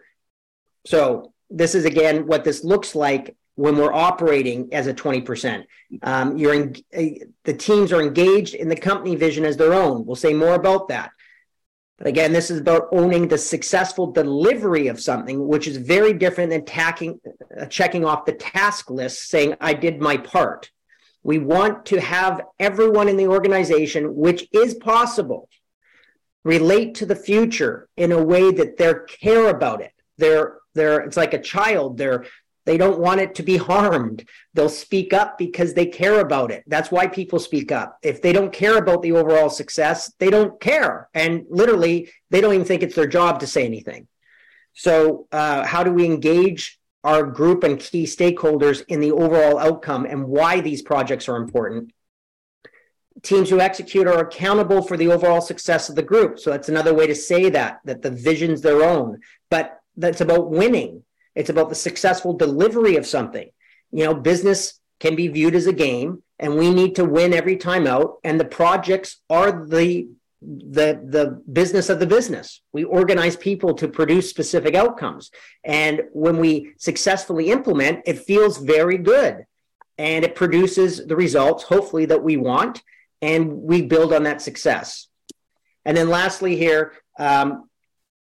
So 0.87 1.33
this 1.51 1.75
is 1.75 1.85
again 1.85 2.27
what 2.27 2.45
this 2.45 2.65
looks 2.65 2.95
like 2.95 3.37
when 3.57 3.77
we're 3.77 3.93
operating 3.93 4.73
as 4.73 4.87
a 4.87 4.95
20%. 4.95 5.65
Um, 6.03 6.37
you're 6.37 6.55
in, 6.55 6.77
uh, 6.97 7.25
the 7.45 7.55
teams 7.55 7.93
are 7.93 8.03
engaged 8.03 8.55
in 8.55 8.69
the 8.69 8.77
company 8.77 9.17
vision 9.17 9.45
as 9.45 9.57
their 9.57 9.73
own. 9.73 10.05
We'll 10.05 10.15
say 10.15 10.35
more 10.35 10.55
about 10.55 10.89
that. 10.89 11.11
But 11.99 12.09
again, 12.09 12.33
this 12.33 12.51
is 12.51 12.61
about 12.61 12.89
owning 12.93 13.27
the 13.27 13.39
successful 13.39 14.13
delivery 14.13 14.89
of 14.89 15.01
something, 15.01 15.49
which 15.49 15.67
is 15.67 15.79
very 15.79 16.13
different 16.13 16.51
than 16.51 16.67
tacking, 16.67 17.19
uh, 17.59 17.65
checking 17.67 18.05
off 18.05 18.27
the 18.27 18.35
task 18.35 18.91
list 18.91 19.31
saying, 19.31 19.55
I 19.61 19.73
did 19.73 20.01
my 20.01 20.19
part. 20.19 20.71
We 21.23 21.39
want 21.39 21.87
to 21.87 22.01
have 22.01 22.43
everyone 22.61 23.09
in 23.09 23.17
the 23.17 23.29
organization, 23.29 24.15
which 24.15 24.47
is 24.53 24.75
possible, 24.75 25.49
relate 26.47 26.95
to 26.95 27.07
the 27.07 27.17
future 27.17 27.89
in 27.97 28.13
a 28.13 28.23
way 28.23 28.53
that 28.53 28.77
they 28.77 28.93
care 29.21 29.49
about 29.49 29.81
it. 29.81 29.93
They're, 30.17 30.59
they're, 30.75 31.01
it's 31.01 31.17
like 31.17 31.35
a 31.35 31.43
child. 31.43 31.99
They're 31.99 32.25
they 32.67 32.77
don't 32.77 32.99
want 32.99 33.21
it 33.21 33.37
to 33.37 33.45
be 33.45 33.57
harmed. 33.57 34.29
They'll 34.53 34.69
speak 34.69 35.13
up 35.13 35.39
because 35.39 35.73
they 35.73 35.87
care 35.87 36.19
about 36.19 36.51
it. 36.51 36.65
That's 36.67 36.91
why 36.91 37.07
people 37.07 37.39
speak 37.39 37.71
up. 37.71 37.97
If 38.03 38.21
they 38.21 38.33
don't 38.33 38.53
care 38.53 38.77
about 38.77 39.03
the 39.03 39.13
overall 39.13 39.49
success, 39.49 40.13
they 40.19 40.31
don't 40.31 40.61
care. 40.61 41.09
And 41.15 41.47
literally, 41.49 42.11
they 42.31 42.41
don't 42.41 42.55
even 42.55 42.67
think 42.67 42.83
it's 42.83 42.97
their 42.97 43.07
job 43.07 43.39
to 43.41 43.47
say 43.47 43.65
anything. 43.65 44.09
So, 44.73 45.29
uh, 45.31 45.65
how 45.65 45.85
do 45.85 45.93
we 45.93 46.05
engage 46.05 46.81
our 47.05 47.23
group 47.23 47.63
and 47.63 47.79
key 47.79 48.05
stakeholders 48.05 48.83
in 48.89 48.99
the 48.99 49.13
overall 49.13 49.59
outcome 49.61 50.05
and 50.05 50.27
why 50.27 50.61
these 50.61 50.83
projects 50.83 51.29
are 51.29 51.37
important? 51.37 51.93
Teams 53.23 53.49
who 53.51 53.61
execute 53.61 54.07
are 54.07 54.21
accountable 54.21 54.83
for 54.83 54.97
the 54.97 55.09
overall 55.09 55.41
success 55.41 55.89
of 55.89 55.97
the 55.97 56.03
group. 56.03 56.39
So, 56.39 56.51
that's 56.51 56.69
another 56.69 56.95
way 56.95 57.07
to 57.07 57.15
say 57.15 57.51
that, 57.51 57.81
that 57.85 58.03
the 58.03 58.11
vision's 58.11 58.61
their 58.61 58.83
own. 58.83 59.21
But 59.51 59.81
that's 59.97 60.21
about 60.21 60.51
winning 60.51 61.03
it's 61.37 61.51
about 61.51 61.69
the 61.69 61.77
successful 61.77 62.33
delivery 62.33 62.97
of 62.97 63.07
something. 63.07 63.49
You 63.93 64.05
know, 64.05 64.15
business 64.15 64.81
can 64.99 65.15
be 65.15 65.29
viewed 65.29 65.55
as 65.55 65.67
a 65.67 65.73
game 65.73 66.23
and 66.39 66.57
we 66.57 66.73
need 66.73 66.97
to 66.97 67.05
win 67.05 67.33
every 67.33 67.57
time 67.57 67.87
out. 67.87 68.17
And 68.25 68.41
the 68.41 68.47
projects 68.47 69.19
are 69.31 69.67
the 69.67 70.09
the 70.43 71.01
the 71.03 71.43
business 71.51 71.89
of 71.89 71.99
the 71.99 72.07
business. 72.07 72.61
We 72.73 72.85
organize 72.85 73.37
people 73.37 73.75
to 73.75 73.89
produce 73.89 74.31
specific 74.31 74.75
outcomes. 74.75 75.31
And 75.65 76.03
when 76.13 76.39
we 76.39 76.73
successfully 76.79 77.51
implement, 77.51 78.03
it 78.07 78.21
feels 78.21 78.59
very 78.59 78.99
good. 78.99 79.47
And 79.99 80.25
it 80.25 80.35
produces 80.35 81.07
the 81.07 81.17
results, 81.17 81.65
hopefully, 81.65 82.07
that 82.07 82.23
we 82.23 82.37
want. 82.37 82.83
And 83.27 83.63
we 83.71 83.83
build 83.83 84.13
on 84.13 84.23
that 84.23 84.41
success. 84.41 85.09
And 85.85 85.97
then 85.97 86.09
lastly, 86.09 86.57
here, 86.57 86.93
um, 87.19 87.69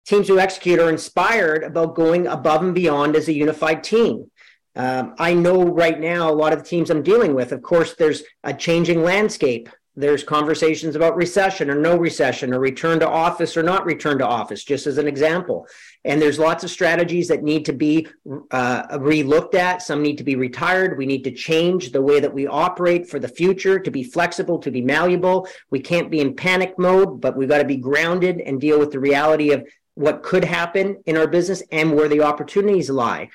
teams 0.07 0.29
who 0.29 0.39
execute 0.39 0.79
are 0.79 0.89
inspired 0.89 1.65
about 1.65 1.97
going 1.97 2.27
above 2.27 2.63
and 2.63 2.75
beyond 2.75 3.17
as 3.17 3.29
a 3.29 3.33
unified 3.33 3.83
team. 3.83 4.31
Um, 4.77 5.15
I 5.19 5.35
know 5.35 5.65
right 5.65 5.99
now 5.99 6.31
a 6.31 6.39
lot 6.43 6.53
of 6.53 6.61
the 6.61 6.69
teams 6.69 6.91
I'm 6.91 7.03
dealing 7.03 7.35
with, 7.35 7.51
of 7.51 7.63
course, 7.63 7.95
there's 7.95 8.23
a 8.45 8.55
changing 8.55 9.03
landscape. 9.03 9.69
There's 9.99 10.23
conversations 10.23 10.95
about 10.95 11.17
recession 11.17 11.71
or 11.71 11.75
no 11.75 11.97
recession 11.97 12.53
or 12.53 12.61
return 12.61 13.01
to 13.01 13.09
office 13.09 13.57
or 13.57 13.63
not 13.63 13.87
return 13.87 14.19
to 14.19 14.27
office, 14.27 14.63
just 14.63 14.87
as 14.87 14.99
an 14.99 15.09
example. 15.09 15.67
And 16.05 16.21
there's 16.21 16.39
lots 16.39 16.63
of 16.65 16.71
strategies 16.71 17.29
that 17.29 17.43
need 17.43 17.65
to 17.65 17.73
be 17.73 18.07
uh, 18.51 18.99
relooked 18.99 19.55
at. 19.55 19.81
Some 19.81 20.03
need 20.03 20.19
to 20.19 20.25
be 20.25 20.37
retired. 20.37 20.99
We 20.99 21.07
need 21.07 21.25
to 21.25 21.33
change 21.33 21.93
the 21.93 22.03
way 22.03 22.21
that 22.21 22.33
we 22.33 22.47
operate 22.47 23.09
for 23.09 23.19
the 23.19 23.27
future 23.29 23.79
to 23.79 23.91
be 23.91 24.05
flexible, 24.05 24.59
to 24.59 24.71
be 24.71 24.83
malleable. 24.83 25.49
We 25.71 25.81
can't 25.81 26.11
be 26.11 26.21
in 26.21 26.37
panic 26.37 26.79
mode, 26.79 27.23
but 27.23 27.35
we've 27.35 27.49
got 27.49 27.59
to 27.59 27.65
be 27.65 27.77
grounded 27.77 28.41
and 28.41 28.61
deal 28.61 28.79
with 28.79 28.91
the 28.91 29.01
reality 29.01 29.51
of 29.53 29.67
what 29.95 30.23
could 30.23 30.45
happen 30.45 31.03
in 31.07 31.17
our 31.17 31.27
business 31.27 31.63
and 31.73 31.95
where 31.95 32.09
the 32.09 32.21
opportunities 32.21 32.91
lie. 32.91 33.31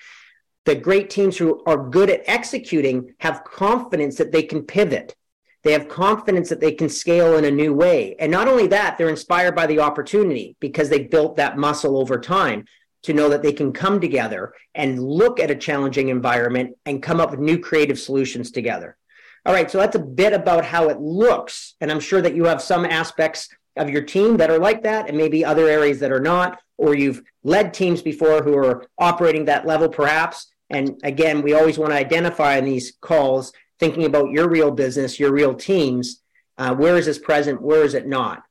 The 0.66 0.76
great 0.76 1.10
teams 1.10 1.38
who 1.38 1.64
are 1.66 1.90
good 1.90 2.12
at 2.12 2.22
executing 2.28 3.16
have 3.18 3.44
confidence 3.44 4.18
that 4.18 4.32
they 4.32 4.44
can 4.44 4.62
pivot. 4.62 5.16
They 5.64 5.74
have 5.74 5.88
confidence 5.88 6.50
that 6.50 6.60
they 6.60 6.72
can 6.72 6.90
scale 6.90 7.38
in 7.38 7.46
a 7.46 7.52
new 7.52 7.74
way. 7.74 8.16
And 8.20 8.32
not 8.32 8.48
only 8.48 8.68
that, 8.68 8.98
they're 8.98 9.10
inspired 9.10 9.56
by 9.56 9.68
the 9.68 9.80
opportunity 9.80 10.56
because 10.60 10.90
they 10.90 11.04
built 11.04 11.36
that 11.38 11.58
muscle 11.58 11.98
over 11.98 12.20
time 12.20 12.66
to 13.04 13.14
know 13.14 13.30
that 13.30 13.42
they 13.42 13.54
can 13.54 13.72
come 13.72 14.00
together 14.00 14.54
and 14.76 15.04
look 15.04 15.40
at 15.40 15.52
a 15.52 15.56
challenging 15.56 16.10
environment 16.10 16.78
and 16.86 17.04
come 17.04 17.20
up 17.20 17.32
with 17.32 17.40
new 17.40 17.60
creative 17.60 18.00
solutions 18.00 18.52
together. 18.52 18.98
All 19.46 19.54
right, 19.54 19.72
so 19.72 19.80
that's 19.80 19.96
a 19.96 20.00
bit 20.00 20.34
about 20.34 20.66
how 20.66 20.90
it 20.90 21.00
looks. 21.00 21.76
And 21.82 21.92
I'm 21.92 22.00
sure 22.00 22.22
that 22.22 22.36
you 22.36 22.46
have 22.46 22.62
some 22.62 22.86
aspects 22.86 23.50
of 23.76 23.90
your 23.90 24.02
team 24.02 24.38
that 24.38 24.50
are 24.50 24.60
like 24.60 24.84
that 24.84 25.08
and 25.08 25.18
maybe 25.18 25.46
other 25.46 25.68
areas 25.68 26.00
that 26.00 26.12
are 26.12 26.20
not 26.20 26.60
or 26.78 26.96
you've 26.96 27.22
led 27.44 27.74
teams 27.74 28.02
before 28.02 28.44
who 28.44 28.58
are 28.58 28.86
operating 28.98 29.46
that 29.46 29.66
level 29.66 29.88
perhaps 29.88 30.52
and 30.70 31.00
again 31.04 31.42
we 31.42 31.54
always 31.54 31.78
want 31.78 31.92
to 31.92 31.98
identify 31.98 32.58
in 32.58 32.66
these 32.66 32.94
calls 33.00 33.54
thinking 33.82 34.06
about 34.06 34.32
your 34.32 34.48
real 34.48 34.72
business 34.72 35.20
your 35.20 35.34
real 35.34 35.54
teams 35.54 36.22
uh, 36.58 36.74
where 36.74 36.96
is 36.96 37.06
this 37.06 37.20
present 37.20 37.62
where 37.62 37.84
is 37.84 37.94
it 37.94 38.08
not 38.08 38.44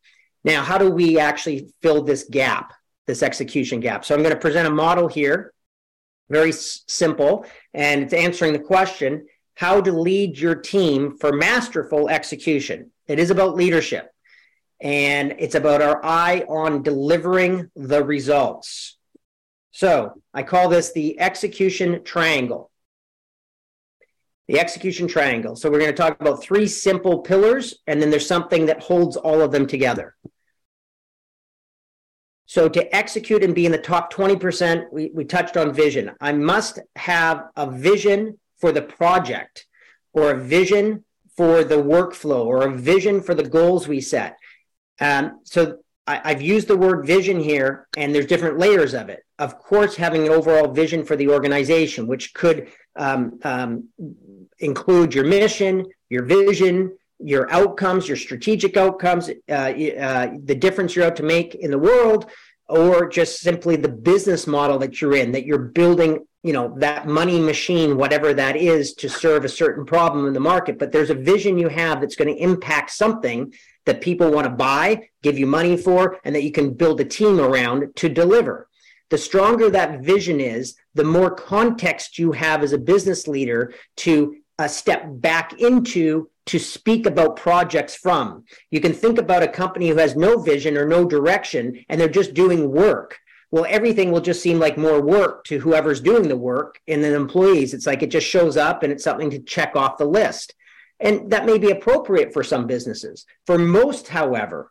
now 0.44 0.62
how 0.62 0.76
do 0.76 0.90
we 0.90 1.18
actually 1.18 1.70
fill 1.80 2.02
this 2.02 2.24
gap 2.24 2.74
this 3.06 3.22
execution 3.22 3.80
gap 3.80 4.04
so 4.04 4.14
i'm 4.14 4.22
going 4.22 4.34
to 4.34 4.40
present 4.40 4.68
a 4.68 4.70
model 4.70 5.08
here 5.08 5.54
very 6.28 6.50
s- 6.50 6.82
simple 6.86 7.46
and 7.72 8.02
it's 8.02 8.12
answering 8.12 8.52
the 8.52 8.58
question 8.58 9.26
how 9.54 9.80
to 9.80 9.92
lead 9.92 10.38
your 10.38 10.54
team 10.54 11.16
for 11.18 11.32
masterful 11.32 12.08
execution 12.08 12.90
it 13.06 13.18
is 13.18 13.30
about 13.30 13.56
leadership 13.56 14.10
and 14.80 15.34
it's 15.38 15.54
about 15.54 15.82
our 15.82 16.04
eye 16.04 16.44
on 16.48 16.82
delivering 16.82 17.70
the 17.76 18.02
results. 18.02 18.96
So 19.72 20.14
I 20.32 20.42
call 20.42 20.68
this 20.68 20.92
the 20.92 21.20
execution 21.20 22.02
triangle. 22.02 22.69
The 24.50 24.58
execution 24.58 25.06
triangle. 25.06 25.54
So 25.54 25.70
we're 25.70 25.78
going 25.78 25.92
to 25.92 25.96
talk 25.96 26.20
about 26.20 26.42
three 26.42 26.66
simple 26.66 27.20
pillars, 27.20 27.78
and 27.86 28.02
then 28.02 28.10
there's 28.10 28.26
something 28.26 28.66
that 28.66 28.82
holds 28.82 29.16
all 29.16 29.42
of 29.42 29.52
them 29.52 29.64
together. 29.64 30.16
So 32.46 32.68
to 32.68 32.96
execute 32.96 33.44
and 33.44 33.54
be 33.54 33.64
in 33.64 33.70
the 33.70 33.78
top 33.78 34.12
20%, 34.12 34.86
we, 34.92 35.12
we 35.14 35.24
touched 35.24 35.56
on 35.56 35.72
vision. 35.72 36.10
I 36.20 36.32
must 36.32 36.80
have 36.96 37.44
a 37.54 37.70
vision 37.70 38.40
for 38.58 38.72
the 38.72 38.82
project 38.82 39.68
or 40.12 40.32
a 40.32 40.36
vision 40.36 41.04
for 41.36 41.62
the 41.62 41.76
workflow 41.76 42.44
or 42.44 42.66
a 42.66 42.76
vision 42.76 43.20
for 43.20 43.36
the 43.36 43.48
goals 43.48 43.86
we 43.86 44.00
set. 44.00 44.36
Um, 44.98 45.42
so 45.44 45.78
I, 46.08 46.32
have 46.32 46.42
used 46.42 46.66
the 46.66 46.76
word 46.76 47.06
vision 47.06 47.38
here, 47.38 47.86
and 47.96 48.12
there's 48.12 48.26
different 48.26 48.58
layers 48.58 48.94
of 48.94 49.10
it. 49.10 49.22
Of 49.38 49.60
course, 49.60 49.94
having 49.94 50.26
an 50.26 50.32
overall 50.32 50.72
vision 50.72 51.04
for 51.04 51.14
the 51.14 51.28
organization, 51.28 52.08
which 52.08 52.34
could 52.34 52.72
um, 52.96 53.38
um, 53.44 53.88
include 54.60 55.14
your 55.14 55.24
mission, 55.24 55.86
your 56.08 56.24
vision, 56.24 56.96
your 57.18 57.50
outcomes, 57.52 58.08
your 58.08 58.16
strategic 58.16 58.76
outcomes, 58.76 59.28
uh, 59.48 59.52
uh, 59.52 60.30
the 60.44 60.54
difference 60.54 60.96
you're 60.96 61.04
out 61.04 61.16
to 61.16 61.22
make 61.22 61.54
in 61.54 61.70
the 61.70 61.78
world, 61.78 62.30
or 62.68 63.08
just 63.08 63.40
simply 63.40 63.76
the 63.76 63.88
business 63.88 64.46
model 64.46 64.78
that 64.78 65.00
you're 65.00 65.16
in, 65.16 65.32
that 65.32 65.44
you're 65.44 65.58
building, 65.58 66.24
you 66.42 66.52
know, 66.52 66.74
that 66.78 67.06
money 67.06 67.38
machine, 67.38 67.96
whatever 67.96 68.32
that 68.32 68.56
is, 68.56 68.94
to 68.94 69.08
serve 69.08 69.44
a 69.44 69.48
certain 69.48 69.84
problem 69.84 70.26
in 70.26 70.32
the 70.32 70.40
market. 70.40 70.78
But 70.78 70.92
there's 70.92 71.10
a 71.10 71.14
vision 71.14 71.58
you 71.58 71.68
have 71.68 72.00
that's 72.00 72.16
going 72.16 72.34
to 72.34 72.42
impact 72.42 72.92
something 72.92 73.52
that 73.86 74.00
people 74.00 74.30
want 74.30 74.46
to 74.46 74.50
buy, 74.50 75.08
give 75.22 75.38
you 75.38 75.46
money 75.46 75.76
for, 75.76 76.18
and 76.24 76.34
that 76.34 76.44
you 76.44 76.52
can 76.52 76.72
build 76.74 77.00
a 77.00 77.04
team 77.04 77.40
around 77.40 77.94
to 77.96 78.08
deliver. 78.08 78.68
The 79.10 79.18
stronger 79.18 79.68
that 79.70 80.00
vision 80.00 80.40
is, 80.40 80.76
the 80.94 81.04
more 81.04 81.30
context 81.30 82.18
you 82.18 82.32
have 82.32 82.62
as 82.62 82.72
a 82.72 82.78
business 82.78 83.26
leader 83.26 83.74
to 83.96 84.36
uh, 84.60 84.68
step 84.68 85.04
back 85.06 85.58
into 85.58 86.28
to 86.44 86.58
speak 86.58 87.06
about 87.06 87.34
projects 87.36 87.94
from. 87.94 88.44
You 88.70 88.78
can 88.78 88.92
think 88.92 89.16
about 89.16 89.42
a 89.42 89.48
company 89.48 89.88
who 89.88 89.96
has 89.96 90.16
no 90.16 90.38
vision 90.38 90.76
or 90.76 90.86
no 90.86 91.06
direction 91.06 91.82
and 91.88 91.98
they're 91.98 92.10
just 92.10 92.34
doing 92.34 92.70
work. 92.70 93.18
Well, 93.50 93.64
everything 93.66 94.12
will 94.12 94.20
just 94.20 94.42
seem 94.42 94.58
like 94.58 94.76
more 94.76 95.00
work 95.00 95.44
to 95.44 95.60
whoever's 95.60 96.02
doing 96.02 96.28
the 96.28 96.36
work 96.36 96.78
and 96.86 97.02
the 97.02 97.14
employees. 97.14 97.72
It's 97.72 97.86
like 97.86 98.02
it 98.02 98.10
just 98.10 98.26
shows 98.26 98.58
up 98.58 98.82
and 98.82 98.92
it's 98.92 99.02
something 99.02 99.30
to 99.30 99.38
check 99.38 99.76
off 99.76 99.96
the 99.96 100.04
list. 100.04 100.54
And 101.00 101.30
that 101.30 101.46
may 101.46 101.56
be 101.56 101.70
appropriate 101.70 102.34
for 102.34 102.44
some 102.44 102.66
businesses. 102.66 103.24
For 103.46 103.56
most, 103.56 104.08
however, 104.08 104.70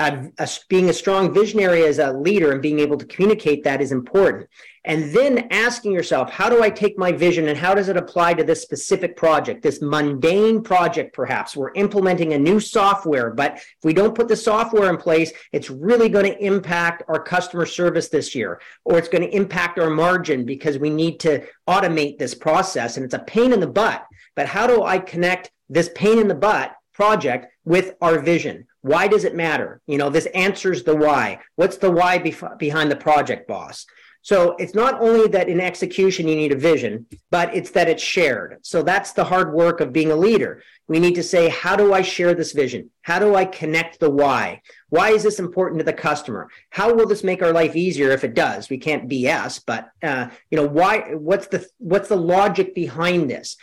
uh, 0.00 0.46
being 0.68 0.88
a 0.88 0.94
strong 0.94 1.32
visionary 1.32 1.84
as 1.84 1.98
a 1.98 2.10
leader 2.10 2.52
and 2.52 2.62
being 2.62 2.80
able 2.80 2.96
to 2.96 3.04
communicate 3.04 3.62
that 3.62 3.82
is 3.82 3.92
important. 3.92 4.48
And 4.86 5.14
then 5.14 5.46
asking 5.50 5.92
yourself, 5.92 6.30
how 6.30 6.48
do 6.48 6.62
I 6.62 6.70
take 6.70 6.98
my 6.98 7.12
vision 7.12 7.48
and 7.48 7.58
how 7.58 7.74
does 7.74 7.90
it 7.90 7.98
apply 7.98 8.32
to 8.34 8.42
this 8.42 8.62
specific 8.62 9.14
project, 9.14 9.62
this 9.62 9.82
mundane 9.82 10.62
project, 10.62 11.14
perhaps? 11.14 11.54
We're 11.54 11.74
implementing 11.74 12.32
a 12.32 12.38
new 12.38 12.60
software, 12.60 13.30
but 13.30 13.56
if 13.56 13.84
we 13.84 13.92
don't 13.92 14.14
put 14.14 14.28
the 14.28 14.36
software 14.36 14.88
in 14.88 14.96
place, 14.96 15.32
it's 15.52 15.68
really 15.68 16.08
going 16.08 16.24
to 16.24 16.42
impact 16.42 17.02
our 17.08 17.22
customer 17.22 17.66
service 17.66 18.08
this 18.08 18.34
year, 18.34 18.58
or 18.86 18.96
it's 18.96 19.08
going 19.08 19.22
to 19.22 19.36
impact 19.36 19.78
our 19.78 19.90
margin 19.90 20.46
because 20.46 20.78
we 20.78 20.88
need 20.88 21.20
to 21.20 21.46
automate 21.68 22.16
this 22.16 22.34
process 22.34 22.96
and 22.96 23.04
it's 23.04 23.14
a 23.14 23.18
pain 23.18 23.52
in 23.52 23.60
the 23.60 23.66
butt. 23.66 24.06
But 24.34 24.46
how 24.46 24.66
do 24.66 24.82
I 24.82 24.98
connect 24.98 25.50
this 25.68 25.90
pain 25.94 26.18
in 26.18 26.26
the 26.26 26.34
butt 26.34 26.74
project 26.94 27.52
with 27.66 27.96
our 28.00 28.18
vision? 28.18 28.66
Why 28.82 29.08
does 29.08 29.24
it 29.24 29.34
matter? 29.34 29.80
You 29.86 29.98
know, 29.98 30.10
this 30.10 30.26
answers 30.26 30.84
the 30.84 30.96
why. 30.96 31.40
What's 31.56 31.76
the 31.76 31.90
why 31.90 32.18
bef- 32.18 32.58
behind 32.58 32.90
the 32.90 32.96
project, 32.96 33.46
boss? 33.46 33.86
So 34.22 34.54
it's 34.58 34.74
not 34.74 35.00
only 35.00 35.28
that 35.28 35.48
in 35.48 35.60
execution 35.60 36.28
you 36.28 36.36
need 36.36 36.52
a 36.52 36.56
vision, 36.56 37.06
but 37.30 37.54
it's 37.54 37.70
that 37.70 37.88
it's 37.88 38.02
shared. 38.02 38.58
So 38.62 38.82
that's 38.82 39.12
the 39.12 39.24
hard 39.24 39.54
work 39.54 39.80
of 39.80 39.92
being 39.92 40.10
a 40.10 40.16
leader. 40.16 40.62
We 40.88 41.00
need 41.00 41.14
to 41.14 41.22
say, 41.22 41.48
how 41.48 41.74
do 41.74 41.94
I 41.94 42.02
share 42.02 42.34
this 42.34 42.52
vision? 42.52 42.90
How 43.02 43.18
do 43.18 43.34
I 43.34 43.46
connect 43.46 43.98
the 43.98 44.10
why? 44.10 44.60
Why 44.90 45.10
is 45.10 45.22
this 45.22 45.38
important 45.38 45.78
to 45.78 45.84
the 45.84 45.92
customer? 45.92 46.50
How 46.68 46.92
will 46.92 47.06
this 47.06 47.24
make 47.24 47.42
our 47.42 47.52
life 47.52 47.76
easier 47.76 48.10
if 48.10 48.24
it 48.24 48.34
does? 48.34 48.68
We 48.68 48.76
can't 48.76 49.08
BS, 49.08 49.62
but 49.64 49.88
uh, 50.02 50.28
you 50.50 50.56
know, 50.56 50.66
why? 50.66 51.14
What's 51.14 51.46
the 51.46 51.66
what's 51.78 52.08
the 52.08 52.16
logic 52.16 52.74
behind 52.74 53.30
this? 53.30 53.56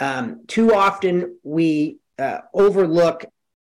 Um, 0.00 0.46
too 0.46 0.74
often 0.74 1.38
we 1.44 1.98
uh, 2.18 2.38
overlook 2.52 3.26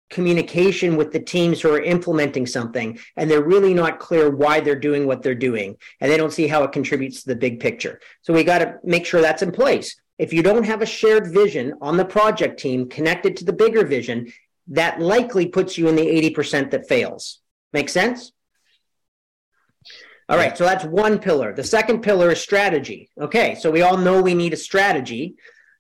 communication 0.09 0.95
with 0.95 1.11
the 1.11 1.19
teams 1.19 1.61
who 1.61 1.73
are 1.73 1.81
implementing 1.81 2.45
something 2.45 2.99
and 3.17 3.29
they're 3.29 3.43
really 3.43 3.73
not 3.73 3.99
clear 3.99 4.29
why 4.29 4.59
they're 4.59 4.75
doing 4.75 5.07
what 5.07 5.23
they're 5.23 5.33
doing 5.33 5.75
and 5.99 6.11
they 6.11 6.17
don't 6.17 6.33
see 6.33 6.47
how 6.47 6.63
it 6.63 6.71
contributes 6.71 7.23
to 7.23 7.29
the 7.29 7.35
big 7.35 7.59
picture. 7.59 7.99
So 8.21 8.33
we 8.33 8.43
got 8.43 8.59
to 8.59 8.75
make 8.83 9.05
sure 9.05 9.21
that's 9.21 9.41
in 9.41 9.51
place. 9.51 9.95
If 10.17 10.31
you 10.31 10.43
don't 10.43 10.63
have 10.63 10.81
a 10.81 10.85
shared 10.85 11.33
vision 11.33 11.73
on 11.81 11.97
the 11.97 12.05
project 12.05 12.59
team 12.59 12.87
connected 12.87 13.35
to 13.37 13.45
the 13.45 13.53
bigger 13.53 13.85
vision 13.85 14.31
that 14.67 15.01
likely 15.01 15.47
puts 15.47 15.77
you 15.77 15.87
in 15.87 15.95
the 15.95 16.05
80% 16.31 16.71
that 16.71 16.87
fails. 16.87 17.41
Make 17.73 17.89
sense? 17.89 18.31
All 20.29 20.37
right 20.37 20.57
so 20.57 20.65
that's 20.65 20.85
one 20.85 21.19
pillar. 21.19 21.53
The 21.53 21.63
second 21.63 22.01
pillar 22.01 22.31
is 22.31 22.41
strategy. 22.41 23.09
Okay 23.19 23.55
so 23.55 23.71
we 23.71 23.81
all 23.81 23.97
know 23.97 24.21
we 24.21 24.35
need 24.35 24.53
a 24.53 24.57
strategy. 24.57 25.35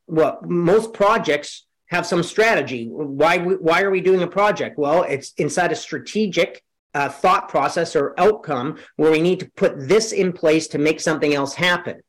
Well 0.07 0.39
most 0.43 0.93
projects 0.93 1.64
have 1.87 2.05
some 2.05 2.23
strategy. 2.23 2.87
Why 2.87 3.37
why 3.37 3.81
are 3.81 3.91
we 3.91 4.01
doing 4.01 4.23
a 4.23 4.27
project? 4.27 4.77
Well, 4.77 5.03
it's 5.03 5.33
inside 5.37 5.71
a 5.71 5.75
strategic 5.75 6.63
uh, 6.93 7.09
thought 7.09 7.49
process 7.49 7.95
or 7.95 8.19
outcome 8.19 8.77
where 8.95 9.11
we 9.11 9.21
need 9.21 9.39
to 9.41 9.51
put 9.51 9.87
this 9.87 10.13
in 10.13 10.31
place 10.31 10.67
to 10.69 10.77
make 10.77 10.99
something 10.99 11.33
else 11.33 11.53
happen. 11.53 12.01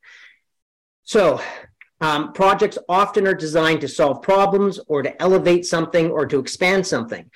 So, 1.03 1.41
um, 1.99 2.33
projects 2.33 2.77
often 2.87 3.27
are 3.27 3.33
designed 3.33 3.81
to 3.81 3.87
solve 3.87 4.21
problems 4.21 4.79
or 4.87 5.01
to 5.01 5.21
elevate 5.21 5.65
something 5.65 6.09
or 6.09 6.25
to 6.25 6.39
expand 6.39 6.87
something. 6.87 7.29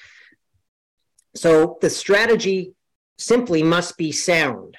So, 1.36 1.78
the 1.82 1.90
strategy 1.90 2.74
simply 3.18 3.64
must 3.64 3.98
be 3.98 4.12
sound. 4.12 4.78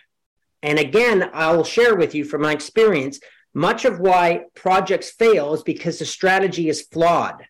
And 0.63 0.79
again, 0.79 1.31
I'll 1.35 1.65
share 1.65 1.95
with 1.95 2.15
you 2.15 2.25
from 2.25 2.43
my 2.43 2.53
experience 2.53 3.21
much 3.55 3.85
of 3.85 4.01
why 4.01 4.45
projects 4.55 5.11
fail 5.11 5.53
is 5.55 5.63
because 5.63 5.99
the 5.99 6.07
strategy 6.07 6.69
is 6.69 6.83
flawed. 6.83 7.45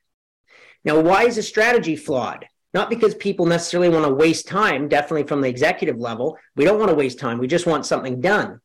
Now, 0.85 1.01
why 1.01 1.25
is 1.25 1.39
a 1.39 1.43
strategy 1.43 1.97
flawed? 1.97 2.47
Not 2.75 2.91
because 2.91 3.15
people 3.15 3.47
necessarily 3.47 3.91
want 3.91 4.07
to 4.07 4.15
waste 4.15 4.49
time, 4.49 4.89
definitely 4.89 5.27
from 5.27 5.43
the 5.43 5.49
executive 5.49 5.99
level. 5.99 6.39
We 6.57 6.65
don't 6.65 6.79
want 6.79 6.91
to 6.91 6.97
waste 6.97 7.19
time. 7.19 7.39
We 7.39 7.47
just 7.47 7.67
want 7.67 7.87
something 7.87 8.21
done. 8.21 8.61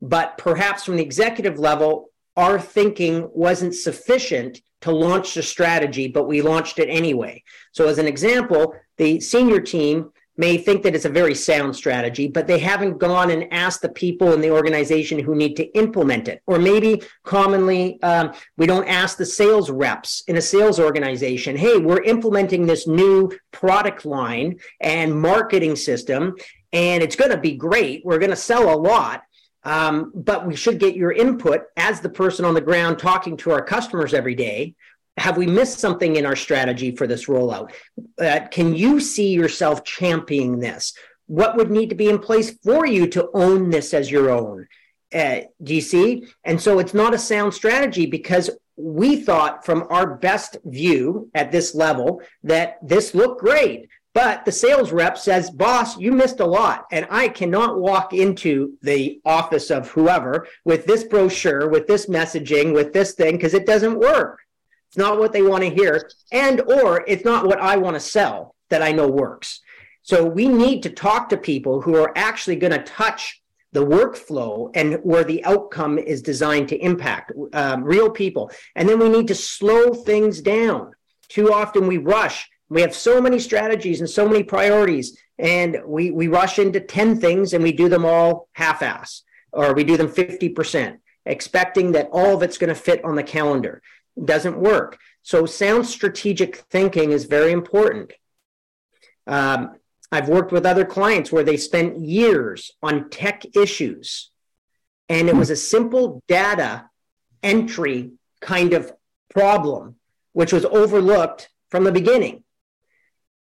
But 0.00 0.38
perhaps 0.38 0.84
from 0.84 0.96
the 0.96 1.02
executive 1.02 1.58
level, 1.58 2.10
our 2.36 2.60
thinking 2.60 3.28
wasn't 3.32 3.74
sufficient 3.74 4.60
to 4.82 4.92
launch 4.92 5.34
the 5.34 5.42
strategy, 5.42 6.06
but 6.06 6.28
we 6.28 6.40
launched 6.40 6.78
it 6.78 6.88
anyway. 6.88 7.42
So, 7.72 7.88
as 7.88 7.98
an 7.98 8.06
example, 8.06 8.74
the 8.96 9.18
senior 9.20 9.60
team 9.60 10.12
may 10.38 10.56
think 10.56 10.82
that 10.84 10.94
it's 10.94 11.04
a 11.04 11.10
very 11.10 11.34
sound 11.34 11.74
strategy, 11.74 12.28
but 12.28 12.46
they 12.46 12.58
haven't 12.58 12.98
gone 12.98 13.30
and 13.30 13.52
asked 13.52 13.82
the 13.82 13.88
people 13.88 14.32
in 14.32 14.40
the 14.40 14.50
organization 14.50 15.18
who 15.18 15.34
need 15.34 15.56
to 15.56 15.66
implement 15.76 16.28
it. 16.28 16.40
Or 16.46 16.58
maybe 16.58 17.02
commonly, 17.24 18.00
um, 18.02 18.32
we 18.56 18.66
don't 18.66 18.88
ask 18.88 19.18
the 19.18 19.26
sales 19.26 19.68
reps 19.68 20.22
in 20.28 20.36
a 20.36 20.40
sales 20.40 20.78
organization, 20.78 21.56
hey, 21.56 21.78
we're 21.78 22.04
implementing 22.04 22.66
this 22.66 22.86
new 22.86 23.30
product 23.50 24.06
line 24.06 24.58
and 24.80 25.20
marketing 25.20 25.74
system, 25.74 26.36
and 26.72 27.02
it's 27.02 27.16
going 27.16 27.32
to 27.32 27.36
be 27.36 27.56
great. 27.56 28.04
We're 28.04 28.18
going 28.18 28.30
to 28.30 28.36
sell 28.36 28.72
a 28.72 28.78
lot. 28.78 29.24
Um, 29.64 30.12
but 30.14 30.46
we 30.46 30.54
should 30.54 30.78
get 30.78 30.94
your 30.94 31.10
input 31.12 31.64
as 31.76 32.00
the 32.00 32.08
person 32.08 32.44
on 32.44 32.54
the 32.54 32.60
ground 32.60 32.98
talking 32.98 33.36
to 33.38 33.50
our 33.50 33.62
customers 33.62 34.14
every 34.14 34.36
day 34.36 34.76
have 35.18 35.36
we 35.36 35.46
missed 35.46 35.78
something 35.78 36.16
in 36.16 36.26
our 36.26 36.36
strategy 36.36 36.94
for 36.94 37.06
this 37.06 37.26
rollout? 37.26 37.72
Uh, 38.20 38.40
can 38.50 38.74
you 38.74 39.00
see 39.00 39.32
yourself 39.32 39.84
championing 39.84 40.58
this? 40.58 40.94
What 41.26 41.56
would 41.56 41.70
need 41.70 41.90
to 41.90 41.94
be 41.94 42.08
in 42.08 42.18
place 42.18 42.56
for 42.64 42.86
you 42.86 43.06
to 43.08 43.28
own 43.34 43.70
this 43.70 43.92
as 43.92 44.10
your 44.10 44.30
own? 44.30 44.66
Uh, 45.12 45.40
do 45.62 45.74
you 45.74 45.80
see? 45.80 46.26
And 46.44 46.60
so 46.60 46.78
it's 46.78 46.94
not 46.94 47.14
a 47.14 47.18
sound 47.18 47.54
strategy 47.54 48.06
because 48.06 48.50
we 48.76 49.16
thought 49.16 49.64
from 49.64 49.86
our 49.90 50.14
best 50.14 50.56
view 50.64 51.30
at 51.34 51.50
this 51.50 51.74
level 51.74 52.22
that 52.44 52.78
this 52.82 53.14
looked 53.14 53.40
great. 53.40 53.88
But 54.14 54.44
the 54.44 54.52
sales 54.52 54.90
rep 54.90 55.18
says, 55.18 55.50
boss, 55.50 55.98
you 55.98 56.12
missed 56.12 56.40
a 56.40 56.46
lot. 56.46 56.86
And 56.90 57.06
I 57.10 57.28
cannot 57.28 57.78
walk 57.78 58.12
into 58.12 58.76
the 58.82 59.20
office 59.24 59.70
of 59.70 59.88
whoever 59.90 60.46
with 60.64 60.86
this 60.86 61.04
brochure, 61.04 61.68
with 61.68 61.86
this 61.86 62.06
messaging, 62.06 62.72
with 62.72 62.92
this 62.92 63.12
thing, 63.12 63.36
because 63.36 63.54
it 63.54 63.66
doesn't 63.66 63.98
work. 63.98 64.40
It's 64.88 64.96
not 64.96 65.18
what 65.18 65.32
they 65.32 65.42
want 65.42 65.62
to 65.64 65.70
hear, 65.70 66.10
and 66.32 66.62
or 66.62 67.04
it's 67.06 67.24
not 67.24 67.46
what 67.46 67.60
I 67.60 67.76
want 67.76 67.94
to 67.94 68.00
sell 68.00 68.54
that 68.70 68.82
I 68.82 68.92
know 68.92 69.06
works. 69.06 69.60
So 70.02 70.24
we 70.24 70.48
need 70.48 70.82
to 70.84 70.90
talk 70.90 71.28
to 71.28 71.36
people 71.36 71.82
who 71.82 71.96
are 71.96 72.12
actually 72.16 72.56
going 72.56 72.72
to 72.72 72.82
touch 72.82 73.42
the 73.72 73.84
workflow 73.84 74.70
and 74.74 74.94
where 75.02 75.24
the 75.24 75.44
outcome 75.44 75.98
is 75.98 76.22
designed 76.22 76.70
to 76.70 76.78
impact 76.78 77.32
um, 77.52 77.84
real 77.84 78.08
people. 78.08 78.50
And 78.74 78.88
then 78.88 78.98
we 78.98 79.10
need 79.10 79.28
to 79.28 79.34
slow 79.34 79.92
things 79.92 80.40
down. 80.40 80.92
Too 81.28 81.52
often 81.52 81.86
we 81.86 81.98
rush. 81.98 82.48
We 82.70 82.80
have 82.80 82.94
so 82.94 83.20
many 83.20 83.38
strategies 83.38 84.00
and 84.00 84.08
so 84.08 84.26
many 84.26 84.42
priorities, 84.42 85.18
and 85.38 85.78
we, 85.86 86.10
we 86.10 86.28
rush 86.28 86.58
into 86.58 86.80
10 86.80 87.20
things 87.20 87.52
and 87.52 87.62
we 87.62 87.72
do 87.72 87.90
them 87.90 88.06
all 88.06 88.48
half 88.52 88.82
ass, 88.82 89.22
or 89.52 89.74
we 89.74 89.84
do 89.84 89.98
them 89.98 90.08
50%, 90.08 90.98
expecting 91.26 91.92
that 91.92 92.08
all 92.12 92.34
of 92.34 92.42
it's 92.42 92.58
going 92.58 92.68
to 92.68 92.74
fit 92.74 93.04
on 93.04 93.14
the 93.14 93.22
calendar 93.22 93.82
doesn't 94.24 94.58
work. 94.58 94.98
So 95.22 95.46
sound 95.46 95.86
strategic 95.86 96.56
thinking 96.56 97.12
is 97.12 97.24
very 97.24 97.52
important. 97.52 98.12
Um, 99.26 99.76
I've 100.10 100.28
worked 100.28 100.52
with 100.52 100.64
other 100.64 100.84
clients 100.84 101.30
where 101.30 101.44
they 101.44 101.56
spent 101.56 102.00
years 102.00 102.72
on 102.82 103.10
tech 103.10 103.44
issues, 103.54 104.30
and 105.08 105.28
it 105.28 105.36
was 105.36 105.50
a 105.50 105.56
simple 105.56 106.22
data 106.28 106.88
entry 107.42 108.12
kind 108.40 108.72
of 108.72 108.92
problem, 109.28 109.96
which 110.32 110.52
was 110.52 110.64
overlooked 110.64 111.50
from 111.70 111.84
the 111.84 111.92
beginning. 111.92 112.42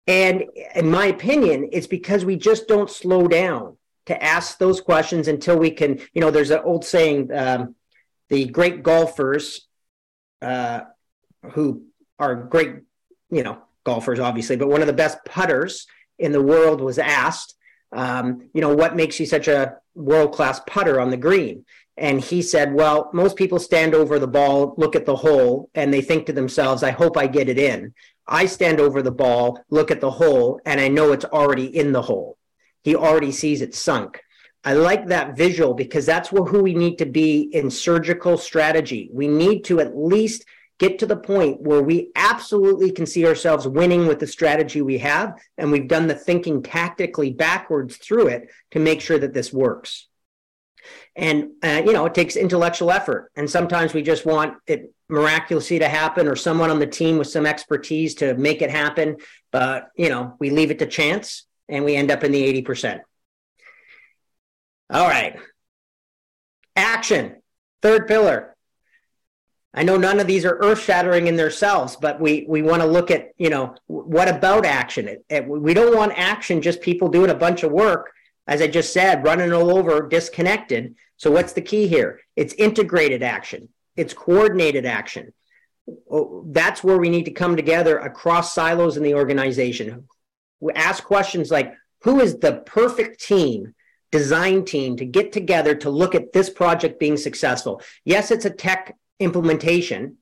And 0.07 0.45
in 0.75 0.91
my 0.91 1.07
opinion, 1.07 1.71
it's 1.73 1.87
because 1.87 2.25
we 2.25 2.37
just 2.37 2.69
don't 2.69 2.91
slow 2.91 3.27
down 3.27 3.77
to 4.07 4.23
ask 4.23 4.59
those 4.59 4.81
questions 4.81 5.29
until 5.29 5.59
we 5.59 5.71
can, 5.71 5.99
you 6.13 6.21
know, 6.21 6.31
there's 6.31 6.51
an 6.51 6.61
old 6.63 6.85
saying, 6.85 7.31
um, 7.35 7.75
the 8.29 8.47
great 8.47 8.83
golfers 8.83 9.67
uh, 10.43 10.83
who 11.53 11.85
are 12.19 12.35
great, 12.35 12.77
you 13.31 13.43
know, 13.43 13.59
golfers, 13.85 14.21
obviously, 14.21 14.57
but 14.57 14.69
one 14.69 14.81
of 14.81 14.87
the 14.87 14.93
best 14.93 15.19
putters 15.25 15.87
in 16.19 16.33
the 16.33 16.43
world 16.43 16.81
was 16.81 16.99
asked, 16.99 17.55
um, 17.93 18.49
you 18.55 18.61
know, 18.61 18.75
what 18.75 18.97
makes 18.97 19.21
you 19.21 19.27
such 19.27 19.49
a 19.49 19.77
world 19.95 20.33
class 20.33 20.61
putter 20.67 21.01
on 21.01 21.11
the 21.11 21.17
green? 21.17 21.65
And 21.97 22.21
he 22.21 22.43
said, 22.43 22.75
well, 22.75 23.11
most 23.13 23.37
people 23.37 23.59
stand 23.61 23.95
over 23.95 24.19
the 24.19 24.27
ball, 24.27 24.75
look 24.77 24.97
at 24.97 25.07
the 25.07 25.15
hole, 25.15 25.71
and 25.75 25.93
they 25.93 26.01
think 26.01 26.27
to 26.27 26.33
themselves, 26.33 26.83
I 26.83 26.91
hope 26.91 27.17
I 27.17 27.29
get 27.29 27.49
it 27.49 27.59
in. 27.59 27.95
I 28.27 28.47
stand 28.47 28.81
over 28.81 29.03
the 29.03 29.13
ball, 29.13 29.63
look 29.71 29.91
at 29.91 30.01
the 30.01 30.11
hole, 30.11 30.61
and 30.65 30.81
I 30.81 30.89
know 30.89 31.13
it's 31.13 31.27
already 31.27 31.67
in 31.67 31.93
the 31.93 32.03
hole. 32.03 32.37
He 32.83 32.97
already 32.97 33.31
sees 33.31 33.61
it 33.61 33.75
sunk. 33.75 34.21
I 34.65 34.73
like 34.73 35.07
that 35.09 35.37
visual 35.37 35.75
because 35.75 36.07
that's 36.07 36.31
who 36.31 36.63
we 36.63 36.75
need 36.75 36.97
to 36.99 37.07
be 37.07 37.43
in 37.53 37.71
surgical 37.71 38.39
strategy. 38.39 39.11
We 39.13 39.29
need 39.29 39.65
to 39.65 39.81
at 39.81 39.97
least 39.97 40.47
get 40.79 40.99
to 40.99 41.07
the 41.07 41.17
point 41.17 41.61
where 41.61 41.83
we 41.83 42.11
absolutely 42.17 42.91
can 42.91 43.07
see 43.07 43.27
ourselves 43.27 43.69
winning 43.69 44.07
with 44.07 44.19
the 44.19 44.27
strategy 44.27 44.83
we 44.83 44.99
have. 44.99 45.39
And 45.59 45.71
we've 45.71 45.87
done 45.87 46.09
the 46.09 46.15
thinking 46.15 46.63
tactically 46.63 47.31
backwards 47.31 47.97
through 47.97 48.29
it 48.29 48.51
to 48.73 48.81
make 48.81 49.01
sure 49.01 49.19
that 49.19 49.35
this 49.35 49.53
works. 49.53 50.09
And, 51.15 51.51
uh, 51.63 51.83
you 51.85 51.93
know, 51.93 52.07
it 52.07 52.15
takes 52.15 52.35
intellectual 52.35 52.91
effort. 52.91 53.31
And 53.37 53.49
sometimes 53.49 53.95
we 53.95 54.03
just 54.03 54.27
want 54.27 54.57
it 54.67 54.93
miraculously 55.09 55.79
to 55.79 55.89
happen 55.89 56.27
or 56.27 56.37
someone 56.37 56.71
on 56.71 56.79
the 56.79 56.87
team 56.87 57.19
with 57.19 57.29
some 57.29 57.47
expertise 57.47 58.15
to 58.17 58.35
make 58.35 58.63
it 58.63 58.71
happen. 58.71 59.19
But, 59.53 59.91
you 59.97 60.09
know, 60.09 60.37
we 60.41 60.51
leave 60.51 60.71
it 60.71 60.79
to 60.81 60.87
chance 60.87 61.45
and 61.69 61.85
we 61.85 61.95
end 61.95 62.11
up 62.11 62.25
in 62.25 62.33
the 62.33 62.63
80%. 62.63 63.01
All 64.91 65.09
right. 65.09 65.37
Action. 66.77 67.37
Third 67.83 68.07
pillar. 68.07 68.55
I 69.77 69.83
know 69.83 69.97
none 69.97 70.21
of 70.21 70.29
these 70.29 70.45
are 70.45 70.59
earth 70.61 70.83
shattering 70.83 71.27
in 71.27 71.35
themselves, 71.35 71.97
but 71.97 72.21
we, 72.21 72.47
we 72.49 72.63
want 72.63 72.81
to 72.83 72.87
look 72.87 73.11
at, 73.11 73.31
you 73.39 73.51
know, 73.51 73.75
what 73.87 74.29
about 74.29 74.65
action? 74.65 75.09
It, 75.09 75.25
it, 75.29 75.49
we 75.49 75.75
don't 75.75 75.97
want 75.97 76.13
action, 76.17 76.63
just 76.63 76.81
people 76.81 77.09
doing 77.09 77.31
a 77.31 77.35
bunch 77.35 77.65
of 77.65 77.73
work, 77.73 78.13
as 78.47 78.63
I 78.63 78.69
just 78.69 78.93
said, 78.93 79.25
running 79.25 79.53
all 79.53 79.77
over, 79.77 80.07
disconnected. 80.07 80.95
So, 81.17 81.33
what's 81.33 81.55
the 81.55 81.61
key 81.61 81.89
here? 81.89 82.21
It's 82.37 82.55
integrated 82.55 83.25
action, 83.25 83.69
it's 83.97 84.15
coordinated 84.15 84.87
action. 84.87 85.33
Oh, 86.11 86.45
that's 86.49 86.85
where 86.85 86.99
we 86.99 87.11
need 87.11 87.25
to 87.25 87.31
come 87.33 87.57
together 87.57 87.99
across 87.99 88.55
silos 88.55 88.97
in 88.97 89.03
the 89.03 89.15
organization. 89.15 90.09
We 90.61 90.73
ask 90.75 91.03
questions 91.05 91.51
like 91.51 91.75
who 92.05 92.21
is 92.21 92.39
the 92.39 92.63
perfect 92.65 93.21
team 93.21 93.75
design 94.15 94.65
team 94.65 94.97
to 94.97 95.05
get 95.05 95.33
together 95.33 95.75
to 95.75 95.91
look 95.91 96.15
at 96.15 96.33
this 96.33 96.49
project 96.49 97.01
being 97.01 97.17
successful. 97.17 97.83
Yes, 98.05 98.31
it's 98.31 98.45
a 98.45 98.51
tech 98.51 98.97
implementation 99.19 100.19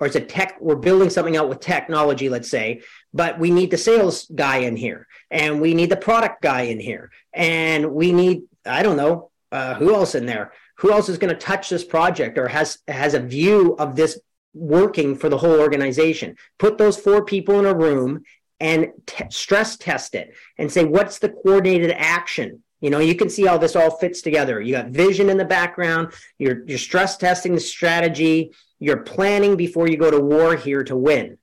or 0.00 0.08
it's 0.08 0.16
a 0.16 0.20
tech, 0.20 0.56
we're 0.60 0.74
building 0.88 1.10
something 1.10 1.36
out 1.36 1.48
with 1.48 1.60
technology, 1.60 2.28
let's 2.28 2.50
say, 2.50 2.82
but 3.14 3.38
we 3.38 3.52
need 3.52 3.70
the 3.70 3.78
sales 3.78 4.26
guy 4.34 4.56
in 4.68 4.74
here 4.74 5.06
and 5.30 5.60
we 5.60 5.74
need 5.74 5.90
the 5.90 5.96
product 6.08 6.42
guy 6.42 6.62
in 6.62 6.80
here 6.80 7.12
and 7.32 7.92
we 7.92 8.10
need, 8.10 8.42
I 8.64 8.82
don't 8.82 8.96
know, 8.96 9.30
uh, 9.52 9.74
who 9.74 9.94
else 9.94 10.16
in 10.16 10.26
there? 10.26 10.52
Who 10.78 10.90
else 10.90 11.08
is 11.08 11.18
going 11.18 11.32
to 11.32 11.40
touch 11.40 11.68
this 11.68 11.84
project 11.84 12.38
or 12.38 12.48
has 12.48 12.78
has 12.88 13.14
a 13.14 13.20
view 13.20 13.76
of 13.78 13.94
this 13.94 14.18
working 14.54 15.14
for 15.14 15.28
the 15.28 15.38
whole 15.38 15.60
organization? 15.60 16.36
Put 16.58 16.78
those 16.78 16.98
four 16.98 17.24
people 17.24 17.60
in 17.60 17.64
a 17.64 17.72
room 17.72 18.24
and 18.58 18.90
stress 19.30 19.76
test 19.76 20.16
it 20.16 20.34
and 20.58 20.70
say, 20.70 20.84
what's 20.84 21.20
the 21.20 21.28
coordinated 21.28 21.92
action? 21.92 22.64
You 22.80 22.90
know, 22.90 22.98
you 22.98 23.14
can 23.14 23.30
see 23.30 23.46
how 23.46 23.58
this 23.58 23.74
all 23.74 23.90
fits 23.90 24.20
together. 24.20 24.60
You 24.60 24.72
got 24.72 24.88
vision 24.88 25.30
in 25.30 25.38
the 25.38 25.44
background. 25.44 26.12
You're 26.38 26.64
you're 26.66 26.78
stress 26.78 27.16
testing 27.16 27.54
the 27.54 27.60
strategy. 27.60 28.52
You're 28.78 28.98
planning 28.98 29.56
before 29.56 29.88
you 29.88 29.96
go 29.96 30.10
to 30.10 30.20
war 30.20 30.56
here 30.56 30.84
to 30.84 30.96
win, 30.96 31.38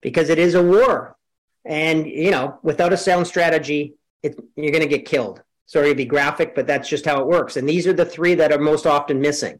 because 0.00 0.28
it 0.28 0.38
is 0.38 0.54
a 0.54 0.62
war, 0.62 1.16
and 1.64 2.06
you 2.06 2.30
know, 2.30 2.60
without 2.62 2.92
a 2.92 2.96
sound 2.96 3.26
strategy, 3.26 3.94
it, 4.22 4.38
you're 4.54 4.70
going 4.70 4.82
to 4.82 4.88
get 4.88 5.04
killed. 5.04 5.42
Sorry 5.66 5.88
to 5.88 5.96
be 5.96 6.04
graphic, 6.04 6.54
but 6.54 6.68
that's 6.68 6.88
just 6.88 7.04
how 7.04 7.20
it 7.20 7.26
works. 7.26 7.56
And 7.56 7.68
these 7.68 7.88
are 7.88 7.92
the 7.92 8.04
three 8.04 8.36
that 8.36 8.52
are 8.52 8.58
most 8.58 8.86
often 8.86 9.20
missing. 9.20 9.58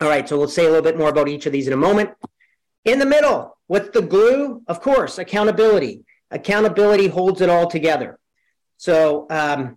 All 0.00 0.08
right, 0.08 0.26
so 0.26 0.38
we'll 0.38 0.48
say 0.48 0.64
a 0.64 0.68
little 0.68 0.82
bit 0.82 0.96
more 0.96 1.10
about 1.10 1.28
each 1.28 1.44
of 1.44 1.52
these 1.52 1.66
in 1.66 1.74
a 1.74 1.76
moment. 1.76 2.10
In 2.86 2.98
the 2.98 3.06
middle, 3.06 3.58
what's 3.66 3.90
the 3.90 4.00
glue? 4.00 4.62
Of 4.66 4.80
course, 4.80 5.18
accountability. 5.18 6.04
Accountability 6.30 7.08
holds 7.08 7.42
it 7.42 7.50
all 7.50 7.68
together. 7.68 8.18
So 8.78 9.26
um, 9.28 9.76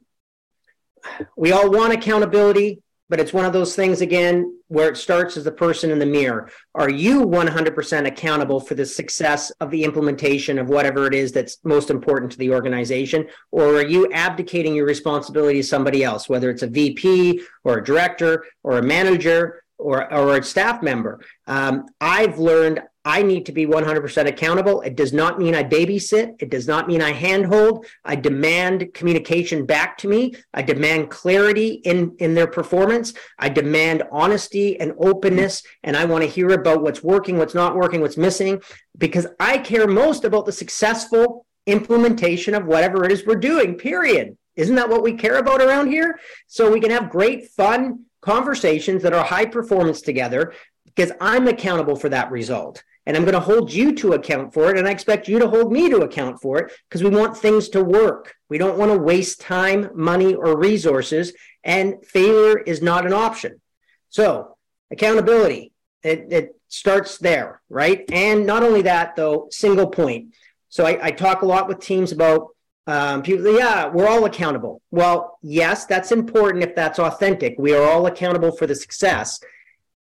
we 1.35 1.51
all 1.51 1.69
want 1.69 1.93
accountability, 1.93 2.81
but 3.09 3.19
it's 3.19 3.33
one 3.33 3.45
of 3.45 3.53
those 3.53 3.75
things 3.75 4.01
again 4.01 4.53
where 4.67 4.89
it 4.89 4.97
starts 4.97 5.37
as 5.37 5.45
the 5.45 5.51
person 5.51 5.91
in 5.91 5.99
the 5.99 6.05
mirror. 6.05 6.49
Are 6.75 6.89
you 6.89 7.25
100% 7.25 8.05
accountable 8.05 8.59
for 8.59 8.75
the 8.75 8.85
success 8.85 9.51
of 9.61 9.71
the 9.71 9.83
implementation 9.83 10.59
of 10.59 10.69
whatever 10.69 11.07
it 11.07 11.13
is 11.13 11.31
that's 11.31 11.57
most 11.63 11.89
important 11.89 12.31
to 12.33 12.37
the 12.37 12.51
organization? 12.51 13.27
Or 13.51 13.75
are 13.75 13.87
you 13.87 14.11
abdicating 14.11 14.75
your 14.75 14.85
responsibility 14.85 15.61
to 15.61 15.67
somebody 15.67 16.03
else, 16.03 16.27
whether 16.27 16.49
it's 16.49 16.63
a 16.63 16.67
VP 16.67 17.41
or 17.63 17.77
a 17.77 17.83
director 17.83 18.45
or 18.63 18.79
a 18.79 18.83
manager 18.83 19.63
or, 19.77 20.11
or 20.13 20.37
a 20.37 20.43
staff 20.43 20.83
member? 20.83 21.21
Um, 21.45 21.85
I've 22.01 22.39
learned 22.39 22.81
I 23.07 23.23
need 23.23 23.45
to 23.45 23.53
be 23.53 23.65
100% 23.65 24.27
accountable. 24.27 24.81
It 24.81 24.97
does 24.97 25.13
not 25.13 25.39
mean 25.39 25.55
I 25.55 25.63
babysit. 25.63 26.35
It 26.41 26.49
does 26.49 26.67
not 26.67 26.89
mean 26.89 27.01
I 27.01 27.13
handhold. 27.13 27.85
I 28.03 28.17
demand 28.17 28.93
communication 28.93 29.65
back 29.65 29.97
to 29.99 30.09
me. 30.09 30.35
I 30.53 30.61
demand 30.61 31.09
clarity 31.09 31.75
in, 31.85 32.17
in 32.19 32.33
their 32.33 32.47
performance. 32.47 33.13
I 33.39 33.47
demand 33.47 34.03
honesty 34.11 34.77
and 34.77 34.91
openness. 34.99 35.63
And 35.83 35.95
I 35.95 36.03
want 36.03 36.25
to 36.25 36.29
hear 36.29 36.49
about 36.49 36.81
what's 36.81 37.01
working, 37.01 37.37
what's 37.37 37.55
not 37.55 37.77
working, 37.77 38.01
what's 38.01 38.17
missing, 38.17 38.61
because 38.97 39.25
I 39.39 39.59
care 39.59 39.87
most 39.87 40.25
about 40.25 40.45
the 40.45 40.51
successful 40.51 41.45
implementation 41.65 42.55
of 42.55 42.65
whatever 42.65 43.05
it 43.05 43.13
is 43.13 43.25
we're 43.25 43.35
doing, 43.35 43.75
period. 43.75 44.37
Isn't 44.57 44.75
that 44.75 44.89
what 44.89 45.01
we 45.01 45.13
care 45.13 45.37
about 45.37 45.61
around 45.61 45.87
here? 45.87 46.19
So 46.47 46.69
we 46.69 46.81
can 46.81 46.91
have 46.91 47.09
great, 47.09 47.51
fun 47.51 48.03
conversations 48.19 49.01
that 49.03 49.13
are 49.13 49.23
high 49.23 49.45
performance 49.45 50.01
together 50.01 50.53
because 50.83 51.13
I'm 51.21 51.47
accountable 51.47 51.95
for 51.95 52.09
that 52.09 52.31
result 52.31 52.83
and 53.07 53.15
I'm 53.15 53.23
going 53.23 53.33
to 53.33 53.39
hold 53.39 53.71
you 53.71 53.95
to 53.95 54.13
account 54.13 54.53
for 54.53 54.69
it. 54.69 54.77
And 54.77 54.85
I 54.85 54.91
expect 54.91 55.29
you 55.29 55.39
to 55.39 55.47
hold 55.47 55.71
me 55.71 55.89
to 55.89 56.01
account 56.01 56.41
for 56.41 56.59
it 56.59 56.73
because 56.89 57.01
we 57.01 57.09
want 57.09 57.37
things 57.37 57.69
to 57.69 57.81
work. 57.81 58.35
We 58.49 58.57
don't 58.57 58.77
want 58.77 58.91
to 58.91 58.97
waste 58.97 59.39
time, 59.39 59.89
money, 59.95 60.35
or 60.35 60.59
resources. 60.59 61.31
And 61.63 62.05
failure 62.05 62.57
is 62.59 62.81
not 62.81 63.05
an 63.05 63.13
option. 63.13 63.61
So, 64.09 64.57
accountability, 64.91 65.71
it, 66.03 66.27
it 66.31 66.59
starts 66.67 67.17
there, 67.17 67.61
right? 67.69 68.03
And 68.11 68.45
not 68.45 68.61
only 68.61 68.81
that, 68.81 69.15
though, 69.15 69.47
single 69.51 69.87
point. 69.87 70.35
So, 70.67 70.85
I, 70.85 71.05
I 71.07 71.11
talk 71.11 71.43
a 71.43 71.45
lot 71.45 71.69
with 71.69 71.79
teams 71.79 72.11
about 72.11 72.49
um, 72.87 73.21
people, 73.21 73.57
yeah, 73.57 73.87
we're 73.87 74.07
all 74.07 74.25
accountable. 74.25 74.81
Well, 74.91 75.37
yes, 75.41 75.85
that's 75.85 76.11
important 76.11 76.61
if 76.61 76.75
that's 76.75 76.99
authentic. 76.99 77.55
We 77.57 77.73
are 77.73 77.89
all 77.89 78.05
accountable 78.05 78.51
for 78.51 78.67
the 78.67 78.75
success. 78.75 79.39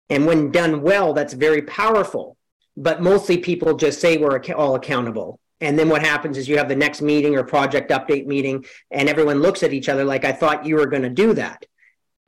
And 0.09 0.25
when 0.25 0.49
done 0.49 0.81
well, 0.81 1.13
that's 1.13 1.33
very 1.33 1.61
powerful 1.61 2.35
but 2.79 3.01
mostly 3.01 3.37
people 3.37 3.75
just 3.75 3.99
say 3.99 4.17
we're 4.17 4.41
all 4.55 4.75
accountable. 4.75 5.39
And 5.61 5.77
then 5.77 5.89
what 5.89 6.01
happens 6.01 6.37
is 6.37 6.47
you 6.47 6.57
have 6.57 6.69
the 6.69 6.75
next 6.75 7.01
meeting 7.01 7.35
or 7.35 7.43
project 7.43 7.91
update 7.91 8.25
meeting, 8.25 8.65
and 8.89 9.09
everyone 9.09 9.41
looks 9.41 9.61
at 9.61 9.73
each 9.73 9.89
other 9.89 10.05
like, 10.05 10.23
I 10.23 10.31
thought 10.31 10.65
you 10.65 10.77
were 10.77 10.85
going 10.85 11.03
to 11.03 11.09
do 11.09 11.33
that. 11.33 11.65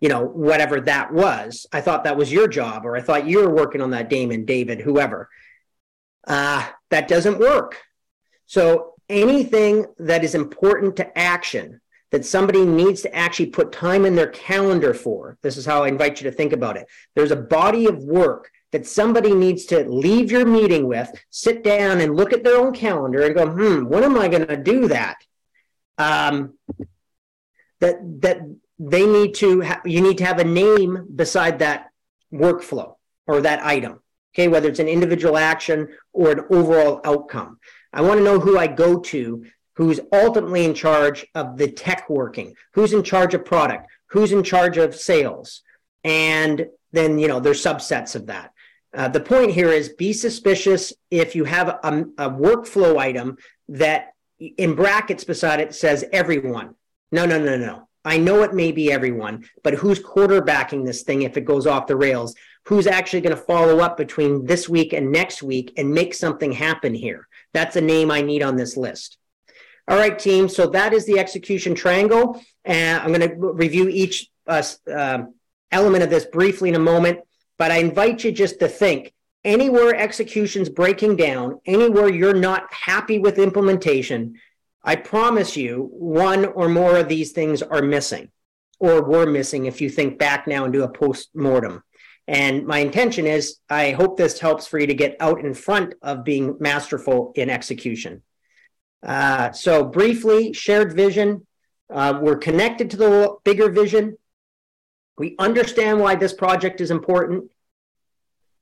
You 0.01 0.09
know, 0.09 0.25
whatever 0.25 0.81
that 0.81 1.13
was. 1.13 1.65
I 1.71 1.79
thought 1.79 2.03
that 2.03 2.17
was 2.17 2.31
your 2.31 2.47
job, 2.47 2.85
or 2.85 2.97
I 2.97 3.01
thought 3.01 3.27
you 3.27 3.39
were 3.39 3.53
working 3.53 3.81
on 3.81 3.91
that, 3.91 4.09
Damon, 4.09 4.45
David, 4.45 4.81
whoever. 4.81 5.29
Uh, 6.27 6.67
that 6.89 7.07
doesn't 7.07 7.39
work. 7.39 7.77
So 8.47 8.95
anything 9.07 9.85
that 9.99 10.23
is 10.25 10.35
important 10.35 10.97
to 10.97 11.17
action, 11.17 11.79
that 12.09 12.25
somebody 12.25 12.65
needs 12.65 13.03
to 13.03 13.15
actually 13.15 13.45
put 13.45 13.71
time 13.71 14.05
in 14.05 14.15
their 14.15 14.27
calendar 14.27 14.93
for, 14.93 15.37
this 15.43 15.55
is 15.55 15.65
how 15.65 15.83
I 15.83 15.87
invite 15.87 16.19
you 16.19 16.29
to 16.29 16.35
think 16.35 16.51
about 16.51 16.75
it. 16.75 16.87
There's 17.15 17.31
a 17.31 17.37
body 17.37 17.85
of 17.85 18.03
work 18.03 18.51
that 18.71 18.87
somebody 18.87 19.33
needs 19.33 19.65
to 19.65 19.83
leave 19.89 20.31
your 20.31 20.45
meeting 20.45 20.87
with, 20.87 21.11
sit 21.29 21.63
down 21.63 22.01
and 22.01 22.15
look 22.15 22.33
at 22.33 22.43
their 22.43 22.57
own 22.57 22.73
calendar 22.73 23.21
and 23.21 23.35
go, 23.35 23.47
hmm, 23.47 23.85
when 23.85 24.03
am 24.03 24.17
I 24.17 24.27
going 24.27 24.47
to 24.47 24.57
do 24.57 24.87
that? 24.87 25.17
Um, 25.97 26.57
that 27.79 27.99
that 28.21 28.39
they 28.79 29.05
need 29.05 29.35
to 29.35 29.61
ha- 29.61 29.81
you 29.85 30.01
need 30.01 30.17
to 30.19 30.25
have 30.25 30.39
a 30.39 30.43
name 30.43 31.07
beside 31.15 31.59
that 31.59 31.89
workflow 32.33 32.95
or 33.27 33.41
that 33.41 33.63
item. 33.63 33.99
Okay, 34.33 34.47
whether 34.47 34.69
it's 34.69 34.79
an 34.79 34.87
individual 34.87 35.37
action 35.37 35.89
or 36.13 36.31
an 36.31 36.45
overall 36.49 37.01
outcome. 37.03 37.59
I 37.91 38.01
want 38.01 38.19
to 38.19 38.23
know 38.23 38.39
who 38.39 38.57
I 38.57 38.67
go 38.67 38.99
to 38.99 39.45
who's 39.75 39.99
ultimately 40.11 40.65
in 40.65 40.73
charge 40.73 41.25
of 41.33 41.57
the 41.57 41.71
tech 41.71 42.09
working, 42.09 42.55
who's 42.73 42.93
in 42.93 43.03
charge 43.03 43.33
of 43.33 43.45
product, 43.45 43.87
who's 44.07 44.31
in 44.31 44.43
charge 44.43 44.77
of 44.77 44.95
sales. 44.95 45.61
And 46.03 46.67
then, 46.91 47.17
you 47.17 47.27
know, 47.27 47.39
there's 47.39 47.63
subsets 47.63 48.15
of 48.15 48.27
that. 48.27 48.51
Uh, 48.93 49.07
the 49.07 49.19
point 49.19 49.51
here 49.51 49.69
is 49.69 49.89
be 49.89 50.11
suspicious 50.13 50.93
if 51.09 51.35
you 51.35 51.45
have 51.45 51.69
a, 51.69 52.05
a 52.17 52.29
workflow 52.29 52.97
item 52.97 53.37
that 53.69 54.13
in 54.39 54.75
brackets 54.75 55.23
beside 55.23 55.59
it 55.59 55.73
says 55.73 56.03
everyone. 56.11 56.75
No, 57.11 57.25
no, 57.25 57.39
no, 57.39 57.57
no. 57.57 57.87
I 58.03 58.17
know 58.17 58.41
it 58.41 58.53
may 58.53 58.71
be 58.71 58.91
everyone, 58.91 59.45
but 59.63 59.75
who's 59.75 59.99
quarterbacking 59.99 60.85
this 60.85 61.03
thing 61.03 61.21
if 61.21 61.37
it 61.37 61.45
goes 61.45 61.67
off 61.67 61.87
the 61.87 61.95
rails? 61.95 62.35
Who's 62.65 62.87
actually 62.87 63.21
going 63.21 63.35
to 63.35 63.41
follow 63.41 63.79
up 63.79 63.95
between 63.95 64.45
this 64.45 64.67
week 64.67 64.93
and 64.93 65.11
next 65.11 65.43
week 65.43 65.73
and 65.77 65.93
make 65.93 66.13
something 66.13 66.51
happen 66.51 66.93
here? 66.93 67.27
That's 67.53 67.75
a 67.75 67.81
name 67.81 68.09
I 68.09 68.21
need 68.21 68.41
on 68.41 68.55
this 68.55 68.75
list. 68.75 69.17
All 69.87 69.97
right, 69.97 70.17
team. 70.17 70.49
So 70.49 70.67
that 70.67 70.93
is 70.93 71.05
the 71.05 71.19
execution 71.19 71.75
triangle. 71.75 72.41
And 72.65 73.01
I'm 73.01 73.13
going 73.13 73.29
to 73.29 73.35
review 73.35 73.87
each 73.87 74.29
uh, 74.47 74.63
uh, 74.91 75.23
element 75.71 76.03
of 76.03 76.09
this 76.09 76.25
briefly 76.25 76.69
in 76.69 76.75
a 76.75 76.79
moment. 76.79 77.19
But 77.61 77.69
I 77.69 77.77
invite 77.77 78.23
you 78.23 78.31
just 78.31 78.59
to 78.61 78.67
think 78.67 79.13
anywhere 79.45 79.93
execution's 79.95 80.67
breaking 80.67 81.17
down, 81.17 81.61
anywhere 81.67 82.09
you're 82.09 82.33
not 82.33 82.73
happy 82.73 83.19
with 83.19 83.37
implementation, 83.37 84.39
I 84.83 84.95
promise 84.95 85.55
you 85.55 85.87
one 85.93 86.45
or 86.45 86.67
more 86.67 86.97
of 86.97 87.07
these 87.07 87.33
things 87.33 87.61
are 87.61 87.83
missing 87.83 88.31
or 88.79 89.03
were 89.03 89.27
missing 89.27 89.67
if 89.67 89.79
you 89.79 89.91
think 89.91 90.17
back 90.17 90.47
now 90.47 90.63
and 90.63 90.73
do 90.73 90.81
a 90.81 90.89
post 90.89 91.29
mortem. 91.35 91.83
And 92.27 92.65
my 92.65 92.79
intention 92.79 93.27
is 93.27 93.59
I 93.69 93.91
hope 93.91 94.17
this 94.17 94.39
helps 94.39 94.65
for 94.65 94.79
you 94.79 94.87
to 94.87 94.95
get 94.95 95.15
out 95.19 95.45
in 95.45 95.53
front 95.53 95.93
of 96.01 96.23
being 96.23 96.57
masterful 96.59 97.31
in 97.35 97.51
execution. 97.51 98.23
Uh, 99.03 99.51
so, 99.51 99.85
briefly, 99.85 100.51
shared 100.53 100.93
vision. 100.93 101.45
Uh, 101.93 102.17
we're 102.23 102.37
connected 102.37 102.89
to 102.89 102.97
the 102.97 103.35
bigger 103.43 103.69
vision. 103.69 104.17
We 105.17 105.35
understand 105.37 105.99
why 105.99 106.15
this 106.15 106.33
project 106.33 106.81
is 106.81 106.91
important. 106.91 107.51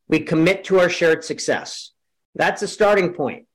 We 0.07 0.21
commit 0.21 0.63
to 0.65 0.79
our 0.79 0.89
shared 0.89 1.23
success. 1.23 1.91
That's 2.35 2.62
a 2.62 2.67
starting 2.67 3.13
point. 3.13 3.45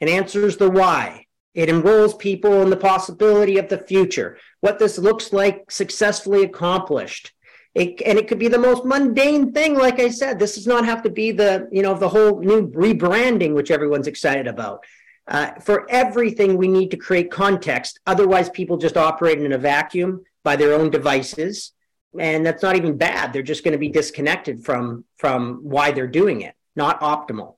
It 0.00 0.08
answers 0.08 0.56
the 0.56 0.70
why. 0.70 1.26
It 1.54 1.68
enrolls 1.68 2.14
people 2.14 2.62
in 2.62 2.70
the 2.70 2.76
possibility 2.76 3.58
of 3.58 3.68
the 3.68 3.78
future, 3.78 4.38
what 4.60 4.78
this 4.78 4.98
looks 4.98 5.32
like 5.32 5.70
successfully 5.70 6.44
accomplished. 6.44 7.32
It, 7.74 8.02
and 8.04 8.18
it 8.18 8.28
could 8.28 8.38
be 8.38 8.48
the 8.48 8.58
most 8.58 8.84
mundane 8.84 9.52
thing, 9.52 9.76
like 9.76 10.00
I 10.00 10.10
said. 10.10 10.38
This 10.38 10.54
does 10.54 10.66
not 10.66 10.84
have 10.84 11.02
to 11.02 11.10
be 11.10 11.32
the, 11.32 11.68
you 11.70 11.82
know, 11.82 11.94
the 11.94 12.08
whole 12.08 12.40
new 12.40 12.68
rebranding, 12.68 13.54
which 13.54 13.70
everyone's 13.70 14.06
excited 14.06 14.46
about. 14.46 14.84
Uh, 15.28 15.52
for 15.60 15.88
everything, 15.90 16.56
we 16.56 16.66
need 16.66 16.90
to 16.90 16.96
create 16.96 17.30
context. 17.30 18.00
Otherwise, 18.06 18.50
people 18.50 18.76
just 18.76 18.96
operate 18.96 19.40
in 19.40 19.52
a 19.52 19.58
vacuum 19.58 20.24
by 20.42 20.56
their 20.56 20.74
own 20.74 20.90
devices 20.90 21.72
and 22.18 22.44
that's 22.44 22.62
not 22.62 22.76
even 22.76 22.96
bad 22.96 23.32
they're 23.32 23.42
just 23.42 23.64
going 23.64 23.72
to 23.72 23.78
be 23.78 23.88
disconnected 23.88 24.64
from 24.64 25.04
from 25.16 25.60
why 25.62 25.90
they're 25.92 26.06
doing 26.06 26.40
it 26.40 26.54
not 26.74 27.00
optimal 27.00 27.56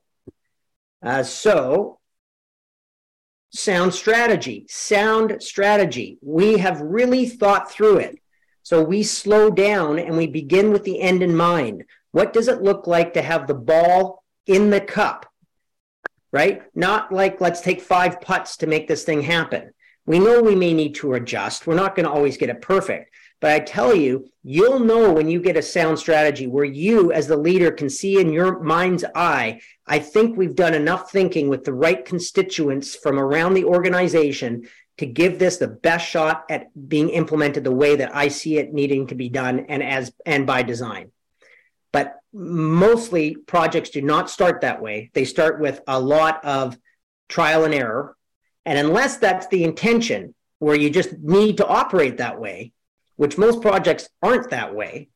uh, 1.03 1.23
so 1.23 1.99
sound 3.51 3.93
strategy 3.93 4.65
sound 4.69 5.41
strategy 5.41 6.17
we 6.21 6.57
have 6.57 6.81
really 6.81 7.25
thought 7.27 7.71
through 7.71 7.97
it 7.97 8.19
So 8.63 8.81
we 8.81 9.03
slow 9.03 9.49
down 9.51 9.99
and 9.99 10.17
we 10.17 10.27
begin 10.27 10.71
with 10.71 10.83
the 10.85 11.01
end 11.01 11.21
in 11.21 11.35
mind. 11.35 11.83
What 12.11 12.31
does 12.31 12.47
it 12.47 12.61
look 12.61 12.87
like 12.87 13.13
to 13.13 13.21
have 13.21 13.45
the 13.45 13.53
ball 13.53 14.23
in 14.47 14.69
the 14.69 14.79
cup? 14.79 15.25
Right? 16.31 16.63
Not 16.73 17.11
like 17.11 17.41
let's 17.41 17.61
take 17.61 17.81
five 17.81 18.21
putts 18.21 18.57
to 18.57 18.67
make 18.67 18.87
this 18.87 19.03
thing 19.03 19.21
happen. 19.21 19.73
We 20.05 20.19
know 20.19 20.41
we 20.41 20.55
may 20.55 20.73
need 20.73 20.95
to 20.95 21.13
adjust. 21.13 21.67
We're 21.67 21.75
not 21.75 21.95
going 21.95 22.05
to 22.05 22.11
always 22.11 22.37
get 22.37 22.49
it 22.49 22.61
perfect. 22.61 23.12
But 23.43 23.51
I 23.51 23.59
tell 23.59 23.93
you, 23.93 24.29
you'll 24.41 24.79
know 24.79 25.11
when 25.11 25.27
you 25.27 25.41
get 25.41 25.57
a 25.57 25.61
sound 25.61 25.99
strategy 25.99 26.47
where 26.47 26.63
you, 26.63 27.11
as 27.11 27.27
the 27.27 27.35
leader, 27.35 27.71
can 27.71 27.89
see 27.89 28.21
in 28.21 28.31
your 28.31 28.63
mind's 28.63 29.03
eye, 29.15 29.59
I 29.85 29.99
think 29.99 30.37
we've 30.37 30.55
done 30.55 30.73
enough 30.73 31.11
thinking 31.11 31.49
with 31.49 31.65
the 31.65 31.73
right 31.73 32.05
constituents 32.05 32.95
from 32.95 33.19
around 33.19 33.53
the 33.53 33.65
organization 33.65 34.69
to 34.99 35.05
give 35.05 35.39
this 35.39 35.57
the 35.57 35.67
best 35.67 36.07
shot 36.07 36.45
at 36.49 36.67
being 36.87 37.09
implemented 37.09 37.65
the 37.65 37.75
way 37.75 37.97
that 37.97 38.15
I 38.15 38.29
see 38.29 38.59
it 38.59 38.73
needing 38.73 39.07
to 39.07 39.15
be 39.15 39.27
done 39.27 39.65
and 39.67 39.83
as 39.83 40.13
and 40.25 40.47
by 40.47 40.63
design. 40.63 41.11
But 41.91 42.15
mostly 42.31 43.35
projects 43.35 43.89
do 43.89 44.01
not 44.01 44.29
start 44.29 44.61
that 44.61 44.81
way. 44.81 45.11
They 45.13 45.25
start 45.25 45.59
with 45.59 45.81
a 45.85 45.99
lot 45.99 46.45
of 46.45 46.77
trial 47.27 47.65
and 47.65 47.73
error. 47.73 48.15
And 48.65 48.79
unless 48.79 49.17
that's 49.17 49.47
the 49.47 49.65
intention, 49.65 50.33
where 50.59 50.77
you 50.77 50.89
just 50.89 51.11
need 51.17 51.57
to 51.57 51.67
operate 51.67 52.19
that 52.19 52.39
way, 52.39 52.71
which 53.15 53.37
most 53.37 53.61
projects 53.61 54.09
aren't 54.21 54.49
that 54.49 54.73
way, 54.73 55.09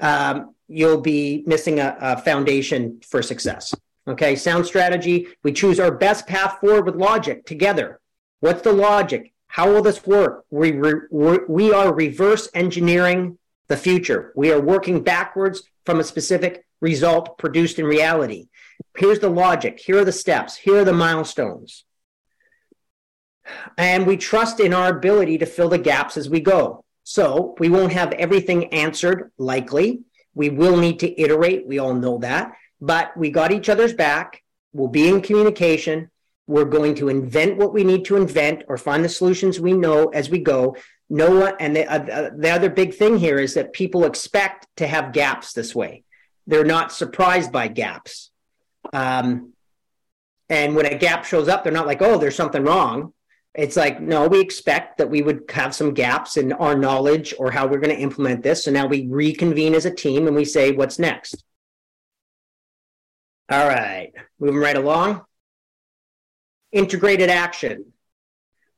um, 0.00 0.54
you'll 0.68 1.00
be 1.00 1.42
missing 1.46 1.80
a, 1.80 1.96
a 2.00 2.16
foundation 2.22 3.00
for 3.06 3.22
success. 3.22 3.74
Okay, 4.08 4.34
sound 4.36 4.66
strategy. 4.66 5.28
We 5.42 5.52
choose 5.52 5.78
our 5.78 5.90
best 5.92 6.26
path 6.26 6.58
forward 6.60 6.86
with 6.86 6.96
logic 6.96 7.46
together. 7.46 8.00
What's 8.40 8.62
the 8.62 8.72
logic? 8.72 9.32
How 9.46 9.72
will 9.72 9.82
this 9.82 10.06
work? 10.06 10.44
We, 10.50 10.72
re, 10.72 11.38
we 11.48 11.72
are 11.72 11.92
reverse 11.92 12.48
engineering 12.54 13.38
the 13.68 13.76
future. 13.76 14.32
We 14.34 14.52
are 14.52 14.60
working 14.60 15.02
backwards 15.02 15.62
from 15.84 16.00
a 16.00 16.04
specific 16.04 16.64
result 16.80 17.38
produced 17.38 17.78
in 17.78 17.84
reality. 17.84 18.48
Here's 18.96 19.20
the 19.20 19.28
logic. 19.28 19.80
Here 19.80 19.98
are 19.98 20.04
the 20.04 20.12
steps. 20.12 20.56
Here 20.56 20.78
are 20.78 20.84
the 20.84 20.92
milestones. 20.92 21.84
And 23.76 24.06
we 24.06 24.16
trust 24.16 24.60
in 24.60 24.72
our 24.72 24.88
ability 24.88 25.38
to 25.38 25.46
fill 25.46 25.68
the 25.68 25.78
gaps 25.78 26.16
as 26.16 26.30
we 26.30 26.40
go. 26.40 26.84
So 27.04 27.54
we 27.58 27.68
won't 27.68 27.92
have 27.92 28.12
everything 28.12 28.72
answered, 28.72 29.32
likely. 29.38 30.00
We 30.34 30.50
will 30.50 30.76
need 30.76 31.00
to 31.00 31.20
iterate. 31.20 31.66
We 31.66 31.78
all 31.78 31.94
know 31.94 32.18
that. 32.18 32.52
But 32.80 33.16
we 33.16 33.30
got 33.30 33.52
each 33.52 33.68
other's 33.68 33.92
back. 33.92 34.42
We'll 34.72 34.88
be 34.88 35.08
in 35.08 35.20
communication. 35.20 36.10
We're 36.46 36.64
going 36.64 36.94
to 36.96 37.08
invent 37.08 37.58
what 37.58 37.72
we 37.72 37.84
need 37.84 38.04
to 38.06 38.16
invent 38.16 38.64
or 38.68 38.76
find 38.76 39.04
the 39.04 39.08
solutions 39.08 39.60
we 39.60 39.72
know 39.72 40.08
as 40.08 40.30
we 40.30 40.38
go. 40.38 40.76
No 41.08 41.46
and 41.46 41.74
the, 41.74 41.90
uh, 41.90 42.30
the 42.36 42.50
other 42.50 42.70
big 42.70 42.94
thing 42.94 43.18
here 43.18 43.38
is 43.38 43.54
that 43.54 43.72
people 43.72 44.04
expect 44.04 44.66
to 44.76 44.86
have 44.86 45.12
gaps 45.12 45.52
this 45.52 45.74
way. 45.74 46.04
They're 46.46 46.64
not 46.64 46.92
surprised 46.92 47.52
by 47.52 47.68
gaps. 47.68 48.30
Um, 48.92 49.52
and 50.48 50.74
when 50.74 50.86
a 50.86 50.98
gap 50.98 51.24
shows 51.24 51.48
up, 51.48 51.62
they're 51.62 51.72
not 51.72 51.86
like, 51.86 52.02
oh, 52.02 52.18
there's 52.18 52.34
something 52.34 52.64
wrong. 52.64 53.12
It's 53.54 53.76
like, 53.76 54.00
no, 54.00 54.28
we 54.28 54.40
expect 54.40 54.98
that 54.98 55.10
we 55.10 55.22
would 55.22 55.50
have 55.50 55.74
some 55.74 55.92
gaps 55.92 56.36
in 56.36 56.52
our 56.52 56.76
knowledge 56.76 57.34
or 57.38 57.50
how 57.50 57.66
we're 57.66 57.80
going 57.80 57.94
to 57.94 58.02
implement 58.02 58.42
this. 58.42 58.64
So 58.64 58.70
now 58.70 58.86
we 58.86 59.08
reconvene 59.08 59.74
as 59.74 59.86
a 59.86 59.94
team 59.94 60.26
and 60.28 60.36
we 60.36 60.44
say, 60.44 60.70
what's 60.70 60.98
next? 60.98 61.44
All 63.50 63.66
right, 63.66 64.12
moving 64.38 64.60
right 64.60 64.76
along. 64.76 65.24
Integrated 66.70 67.28
action. 67.28 67.92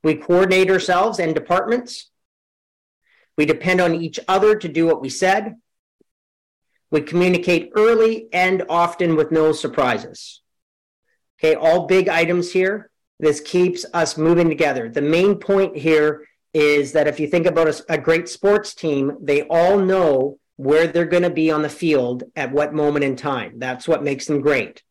We 0.03 0.15
coordinate 0.15 0.71
ourselves 0.71 1.19
and 1.19 1.35
departments. 1.35 2.09
We 3.37 3.45
depend 3.45 3.79
on 3.79 3.93
each 3.95 4.19
other 4.27 4.55
to 4.55 4.67
do 4.67 4.87
what 4.87 5.01
we 5.01 5.09
said. 5.09 5.55
We 6.89 7.01
communicate 7.01 7.71
early 7.75 8.27
and 8.33 8.63
often 8.69 9.15
with 9.15 9.31
no 9.31 9.51
surprises. 9.51 10.41
Okay, 11.39 11.55
all 11.55 11.85
big 11.85 12.09
items 12.09 12.51
here. 12.51 12.89
This 13.23 13.39
keeps 13.39 13.85
us 13.93 14.17
moving 14.17 14.49
together. 14.49 14.89
The 14.89 15.01
main 15.01 15.35
point 15.35 15.77
here 15.77 16.27
is 16.53 16.91
that 16.91 17.07
if 17.07 17.21
you 17.21 17.27
think 17.27 17.45
about 17.45 17.69
a, 17.69 17.85
a 17.93 17.97
great 17.97 18.27
sports 18.27 18.73
team, 18.73 19.15
they 19.21 19.43
all 19.43 19.79
know 19.79 20.39
where 20.57 20.87
they're 20.87 21.05
going 21.05 21.23
to 21.23 21.29
be 21.29 21.49
on 21.49 21.61
the 21.61 21.69
field 21.69 22.23
at 22.35 22.51
what 22.51 22.73
moment 22.73 23.05
in 23.05 23.15
time. 23.15 23.59
That's 23.59 23.87
what 23.87 24.03
makes 24.03 24.25
them 24.25 24.41
great. 24.41 24.83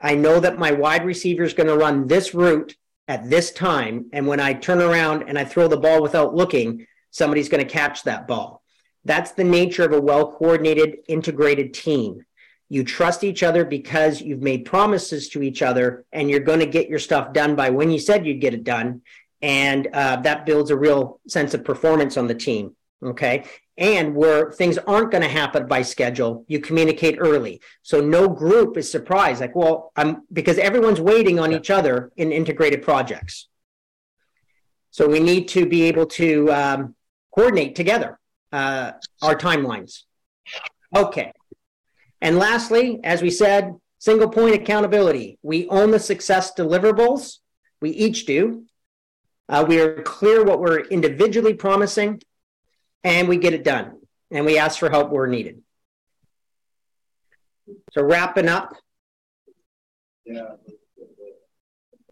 I 0.00 0.14
know 0.14 0.40
that 0.40 0.58
my 0.58 0.72
wide 0.72 1.04
receiver 1.04 1.42
is 1.42 1.52
going 1.52 1.66
to 1.66 1.76
run 1.76 2.06
this 2.06 2.32
route 2.32 2.76
at 3.06 3.28
this 3.28 3.52
time. 3.52 4.06
And 4.14 4.26
when 4.26 4.40
I 4.40 4.54
turn 4.54 4.80
around 4.80 5.24
and 5.28 5.38
I 5.38 5.44
throw 5.44 5.68
the 5.68 5.76
ball 5.76 6.00
without 6.00 6.34
looking, 6.34 6.86
somebody's 7.10 7.50
going 7.50 7.62
to 7.62 7.70
catch 7.70 8.04
that 8.04 8.26
ball. 8.26 8.62
That's 9.04 9.32
the 9.32 9.44
nature 9.44 9.84
of 9.84 9.92
a 9.92 10.00
well 10.00 10.32
coordinated, 10.32 10.96
integrated 11.08 11.74
team. 11.74 12.24
You 12.70 12.84
trust 12.84 13.24
each 13.24 13.42
other 13.42 13.64
because 13.64 14.22
you've 14.22 14.40
made 14.40 14.64
promises 14.64 15.28
to 15.30 15.42
each 15.42 15.60
other 15.60 16.06
and 16.12 16.30
you're 16.30 16.40
going 16.40 16.60
to 16.60 16.66
get 16.66 16.88
your 16.88 17.00
stuff 17.00 17.32
done 17.32 17.56
by 17.56 17.68
when 17.68 17.90
you 17.90 17.98
said 17.98 18.24
you'd 18.24 18.40
get 18.40 18.54
it 18.54 18.64
done. 18.64 19.02
And 19.42 19.88
uh, 19.92 20.16
that 20.22 20.46
builds 20.46 20.70
a 20.70 20.76
real 20.76 21.20
sense 21.26 21.52
of 21.52 21.64
performance 21.64 22.16
on 22.16 22.28
the 22.28 22.34
team. 22.34 22.76
Okay. 23.02 23.44
And 23.76 24.14
where 24.14 24.52
things 24.52 24.78
aren't 24.78 25.10
going 25.10 25.22
to 25.22 25.28
happen 25.28 25.66
by 25.66 25.82
schedule, 25.82 26.44
you 26.46 26.60
communicate 26.60 27.16
early. 27.18 27.60
So 27.82 28.00
no 28.00 28.28
group 28.28 28.76
is 28.76 28.90
surprised, 28.90 29.40
like, 29.40 29.56
well, 29.56 29.90
I'm 29.96 30.22
because 30.32 30.58
everyone's 30.58 31.00
waiting 31.00 31.40
on 31.40 31.52
each 31.52 31.70
other 31.70 32.12
in 32.16 32.30
integrated 32.30 32.82
projects. 32.82 33.48
So 34.90 35.08
we 35.08 35.18
need 35.18 35.48
to 35.48 35.66
be 35.66 35.84
able 35.84 36.06
to 36.06 36.52
um, 36.52 36.94
coordinate 37.34 37.74
together 37.74 38.20
uh, 38.52 38.92
our 39.22 39.34
timelines. 39.34 40.02
Okay. 40.94 41.32
And 42.20 42.38
lastly, 42.38 43.00
as 43.02 43.22
we 43.22 43.30
said, 43.30 43.74
single 43.98 44.28
point 44.28 44.54
accountability. 44.54 45.38
We 45.42 45.68
own 45.68 45.90
the 45.90 45.98
success 45.98 46.52
deliverables. 46.54 47.38
We 47.80 47.90
each 47.90 48.26
do. 48.26 48.64
Uh, 49.48 49.64
we 49.66 49.80
are 49.80 50.02
clear 50.02 50.44
what 50.44 50.60
we're 50.60 50.80
individually 50.80 51.54
promising, 51.54 52.22
and 53.02 53.28
we 53.28 53.36
get 53.36 53.52
it 53.52 53.64
done. 53.64 53.98
And 54.30 54.44
we 54.44 54.58
ask 54.58 54.78
for 54.78 54.90
help 54.90 55.10
where 55.10 55.26
needed. 55.26 55.62
So, 57.92 58.02
wrapping 58.02 58.48
up 58.48 58.74
yeah. 60.24 60.54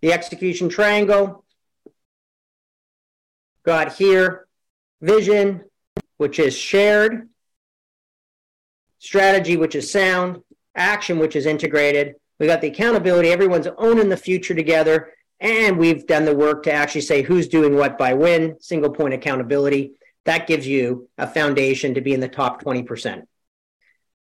the 0.02 0.12
execution 0.12 0.68
triangle, 0.68 1.44
got 3.64 3.94
here 3.94 4.48
vision, 5.00 5.64
which 6.16 6.38
is 6.38 6.56
shared, 6.56 7.28
strategy, 8.98 9.56
which 9.56 9.74
is 9.74 9.90
sound, 9.90 10.42
action, 10.74 11.18
which 11.18 11.36
is 11.36 11.46
integrated. 11.46 12.14
We 12.38 12.46
got 12.46 12.60
the 12.60 12.68
accountability, 12.68 13.30
everyone's 13.30 13.68
owning 13.78 14.08
the 14.08 14.16
future 14.16 14.54
together, 14.54 15.12
and 15.40 15.78
we've 15.78 16.06
done 16.06 16.24
the 16.24 16.34
work 16.34 16.62
to 16.64 16.72
actually 16.72 17.02
say 17.02 17.22
who's 17.22 17.48
doing 17.48 17.76
what 17.76 17.98
by 17.98 18.14
when, 18.14 18.60
single 18.60 18.90
point 18.90 19.14
accountability. 19.14 19.92
That 20.24 20.46
gives 20.46 20.66
you 20.66 21.08
a 21.16 21.26
foundation 21.26 21.94
to 21.94 22.00
be 22.00 22.12
in 22.12 22.20
the 22.20 22.28
top 22.28 22.62
20%. 22.62 23.22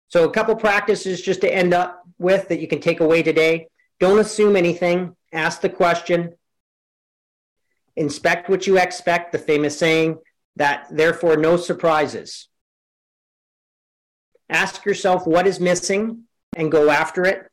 So, 0.08 0.24
a 0.24 0.32
couple 0.32 0.56
practices 0.56 1.22
just 1.22 1.40
to 1.42 1.54
end 1.54 1.72
up 1.72 2.02
with 2.18 2.48
that 2.48 2.60
you 2.60 2.68
can 2.68 2.80
take 2.80 3.00
away 3.00 3.22
today. 3.22 3.68
Don't 3.98 4.18
assume 4.18 4.56
anything, 4.56 5.16
ask 5.32 5.60
the 5.60 5.68
question, 5.68 6.34
inspect 7.96 8.48
what 8.48 8.66
you 8.66 8.78
expect, 8.78 9.32
the 9.32 9.38
famous 9.38 9.78
saying 9.78 10.18
that 10.56 10.86
therefore 10.90 11.36
no 11.36 11.56
surprises. 11.56 12.48
Ask 14.50 14.84
yourself 14.84 15.26
what 15.26 15.46
is 15.46 15.60
missing 15.60 16.24
and 16.56 16.72
go 16.72 16.90
after 16.90 17.24
it. 17.24 17.46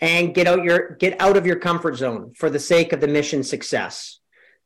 And 0.00 0.34
get 0.34 0.48
out 0.48 0.64
your 0.64 0.96
get 0.96 1.18
out 1.20 1.36
of 1.36 1.46
your 1.46 1.56
comfort 1.56 1.96
zone 1.96 2.32
for 2.36 2.50
the 2.50 2.58
sake 2.58 2.92
of 2.92 3.00
the 3.00 3.06
mission 3.06 3.42
success. 3.44 4.18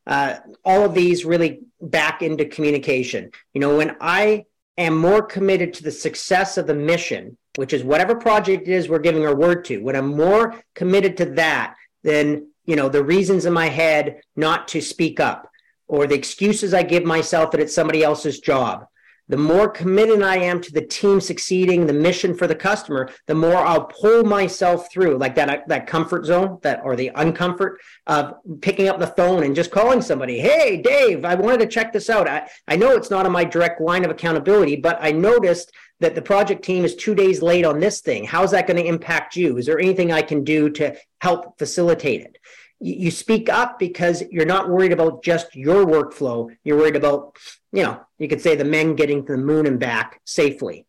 Uh, 0.07 0.39
all 0.65 0.85
of 0.85 0.95
these 0.95 1.27
really 1.27 1.61
back 1.81 2.23
into 2.23 2.47
communication. 2.47 3.31
You 3.53 3.61
know, 3.61 3.77
when 3.77 3.97
I 4.01 4.47
am 4.79 4.97
more 4.97 5.23
committed 5.23 5.75
to 5.75 5.83
the 5.83 5.91
success 5.91 6.57
of 6.57 6.67
the 6.67 6.75
mission, 6.75 7.37
which 7.57 7.75
is 7.75 7.85
whatever 7.85 8.15
project 8.15 8.69
it 8.69 8.73
is 8.73 8.89
we're 8.89 9.01
giving 9.01 9.27
our 9.27 9.37
word 9.37 9.67
to, 9.67 9.83
when 9.83 9.97
I'm 9.97 10.17
more 10.17 10.61
committed 10.75 11.19
to 11.19 11.27
that 11.35 11.77
than 12.03 12.49
you 12.65 12.75
know 12.75 12.89
the 12.89 13.05
reasons 13.05 13.45
in 13.45 13.53
my 13.53 13.69
head 13.69 14.23
not 14.35 14.67
to 14.69 14.81
speak 14.81 15.21
up 15.21 15.51
or 15.89 16.07
the 16.07 16.15
excuses 16.15 16.73
I 16.73 16.85
give 16.85 17.05
myself 17.05 17.51
that 17.51 17.61
it's 17.61 17.75
somebody 17.75 18.03
else's 18.03 18.41
job 18.41 18.87
the 19.29 19.37
more 19.37 19.69
committed 19.69 20.23
I 20.23 20.37
am 20.37 20.61
to 20.62 20.73
the 20.73 20.85
team 20.85 21.21
succeeding, 21.21 21.87
the 21.87 21.93
mission 21.93 22.35
for 22.35 22.47
the 22.47 22.55
customer, 22.55 23.11
the 23.27 23.35
more 23.35 23.57
I'll 23.57 23.85
pull 23.85 24.25
myself 24.25 24.91
through, 24.91 25.19
like 25.19 25.35
that 25.35 25.69
that 25.69 25.87
comfort 25.87 26.25
zone, 26.25 26.59
that 26.62 26.81
or 26.85 26.97
the 26.97 27.11
uncomfort 27.14 27.77
of 28.07 28.35
picking 28.61 28.88
up 28.88 28.99
the 28.99 29.07
phone 29.07 29.43
and 29.45 29.55
just 29.55 29.71
calling 29.71 30.03
somebody. 30.03 30.38
Hey, 30.38 30.81
Dave, 30.81 31.25
I 31.25 31.35
wanted 31.35 31.61
to 31.61 31.67
check 31.67 31.93
this 31.93 32.11
out. 32.11 32.29
I, 32.29 32.49
I 32.67 32.77
know 32.77 32.93
it's 32.93 33.11
not 33.11 33.27
on 33.27 33.33
my 33.33 33.45
direct 33.45 33.81
line 33.81 34.05
of 34.05 34.11
accountability, 34.11 34.77
but 34.77 34.99
I 35.01 35.12
noticed 35.12 35.73
that 36.01 36.14
the 36.14 36.23
project 36.23 36.64
team 36.64 36.85
is 36.85 36.95
two 36.95 37.14
days 37.14 37.43
late 37.43 37.64
on 37.64 37.81
this 37.81 38.01
thing. 38.01 38.25
How's 38.25 38.53
that 38.53 38.67
going 38.67 38.77
to 38.77 38.88
impact 38.88 39.37
you? 39.37 39.59
Is 39.59 39.67
there 39.67 39.81
anything 39.81 40.12
I 40.12 40.23
can 40.23 40.45
do 40.45 40.71
to 40.71 40.97
help 41.21 41.59
facilitate 41.59 42.23
it? 42.23 42.38
You, 42.81 43.11
speak 43.11 43.49
up 43.49 43.79
because 43.79 44.23
you're 44.31 44.47
not 44.47 44.69
worried 44.69 44.93
about 44.93 45.23
just 45.23 45.55
your 45.55 45.85
workflow. 45.85 46.55
You're 46.64 46.77
worried 46.77 46.97
about, 46.97 47.37
you 47.73 47.83
know, 47.83 48.01
you 48.19 48.29
could 48.29 48.41
say 48.41 48.55
the 48.55 48.64
men 48.64 48.95
getting 48.95 49.25
to 49.27 49.33
the 49.33 49.38
moon 49.38 49.67
and 49.67 49.81
back 49.81 50.21
safely. 50.25 50.87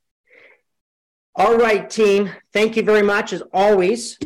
All 1.35 1.57
right, 1.57 1.89
team. 1.89 2.31
Thank 2.53 2.75
you 2.75 2.83
very 2.83 3.01
much, 3.01 3.33
as 3.33 3.41
always, 3.53 4.19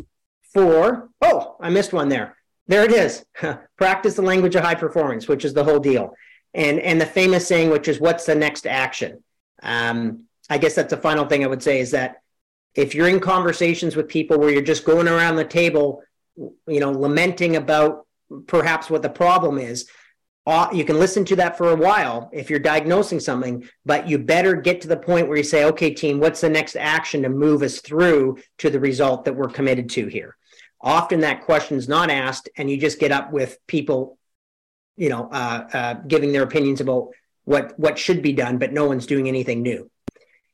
for. 0.52 1.10
Oh, 1.20 1.56
I 1.60 1.70
missed 1.70 1.92
one 1.92 2.08
there. 2.08 2.36
There 2.66 2.84
it 2.84 2.92
is. 2.92 3.24
Practice 3.76 4.14
the 4.14 4.22
language 4.22 4.56
of 4.56 4.64
high 4.64 4.74
performance, 4.74 5.28
which 5.28 5.44
is 5.44 5.54
the 5.54 5.64
whole 5.64 5.80
deal. 5.80 6.14
And, 6.54 6.80
and 6.80 7.00
the 7.00 7.06
famous 7.06 7.46
saying, 7.46 7.70
which 7.70 7.88
is, 7.88 8.00
what's 8.00 8.26
the 8.26 8.34
next 8.34 8.66
action? 8.66 9.22
Um, 9.62 10.24
I 10.48 10.58
guess 10.58 10.74
that's 10.74 10.90
the 10.90 10.96
final 10.96 11.26
thing 11.26 11.44
I 11.44 11.48
would 11.48 11.62
say 11.62 11.80
is 11.80 11.92
that 11.92 12.22
if 12.74 12.94
you're 12.94 13.08
in 13.08 13.20
conversations 13.20 13.96
with 13.96 14.08
people 14.08 14.38
where 14.38 14.50
you're 14.50 14.62
just 14.62 14.84
going 14.84 15.08
around 15.08 15.36
the 15.36 15.44
table, 15.44 16.02
you 16.36 16.80
know, 16.80 16.92
lamenting 16.92 17.56
about 17.56 18.06
perhaps 18.46 18.90
what 18.90 19.02
the 19.02 19.08
problem 19.08 19.58
is, 19.58 19.88
uh, 20.46 20.68
you 20.72 20.84
can 20.84 20.98
listen 20.98 21.24
to 21.24 21.36
that 21.36 21.56
for 21.56 21.70
a 21.70 21.76
while 21.76 22.28
if 22.32 22.50
you're 22.50 22.58
diagnosing 22.58 23.18
something, 23.18 23.66
but 23.86 24.06
you 24.06 24.18
better 24.18 24.54
get 24.54 24.80
to 24.82 24.88
the 24.88 24.96
point 24.96 25.26
where 25.26 25.38
you 25.38 25.42
say, 25.42 25.64
okay, 25.64 25.92
team, 25.92 26.20
what's 26.20 26.42
the 26.42 26.48
next 26.48 26.76
action 26.76 27.22
to 27.22 27.30
move 27.30 27.62
us 27.62 27.80
through 27.80 28.36
to 28.58 28.68
the 28.68 28.80
result 28.80 29.24
that 29.24 29.34
we're 29.34 29.48
committed 29.48 29.88
to 29.90 30.06
here? 30.06 30.36
Often 30.82 31.20
that 31.20 31.44
question 31.44 31.78
is 31.78 31.88
not 31.88 32.10
asked, 32.10 32.50
and 32.58 32.70
you 32.70 32.76
just 32.76 33.00
get 33.00 33.10
up 33.10 33.32
with 33.32 33.56
people, 33.66 34.18
you 34.96 35.08
know, 35.08 35.30
uh, 35.32 35.68
uh, 35.72 35.94
giving 36.06 36.32
their 36.32 36.42
opinions 36.42 36.82
about 36.82 37.08
what 37.44 37.78
what 37.78 37.98
should 37.98 38.20
be 38.20 38.34
done, 38.34 38.58
but 38.58 38.72
no 38.72 38.86
one's 38.86 39.06
doing 39.06 39.28
anything 39.28 39.62
new. 39.62 39.90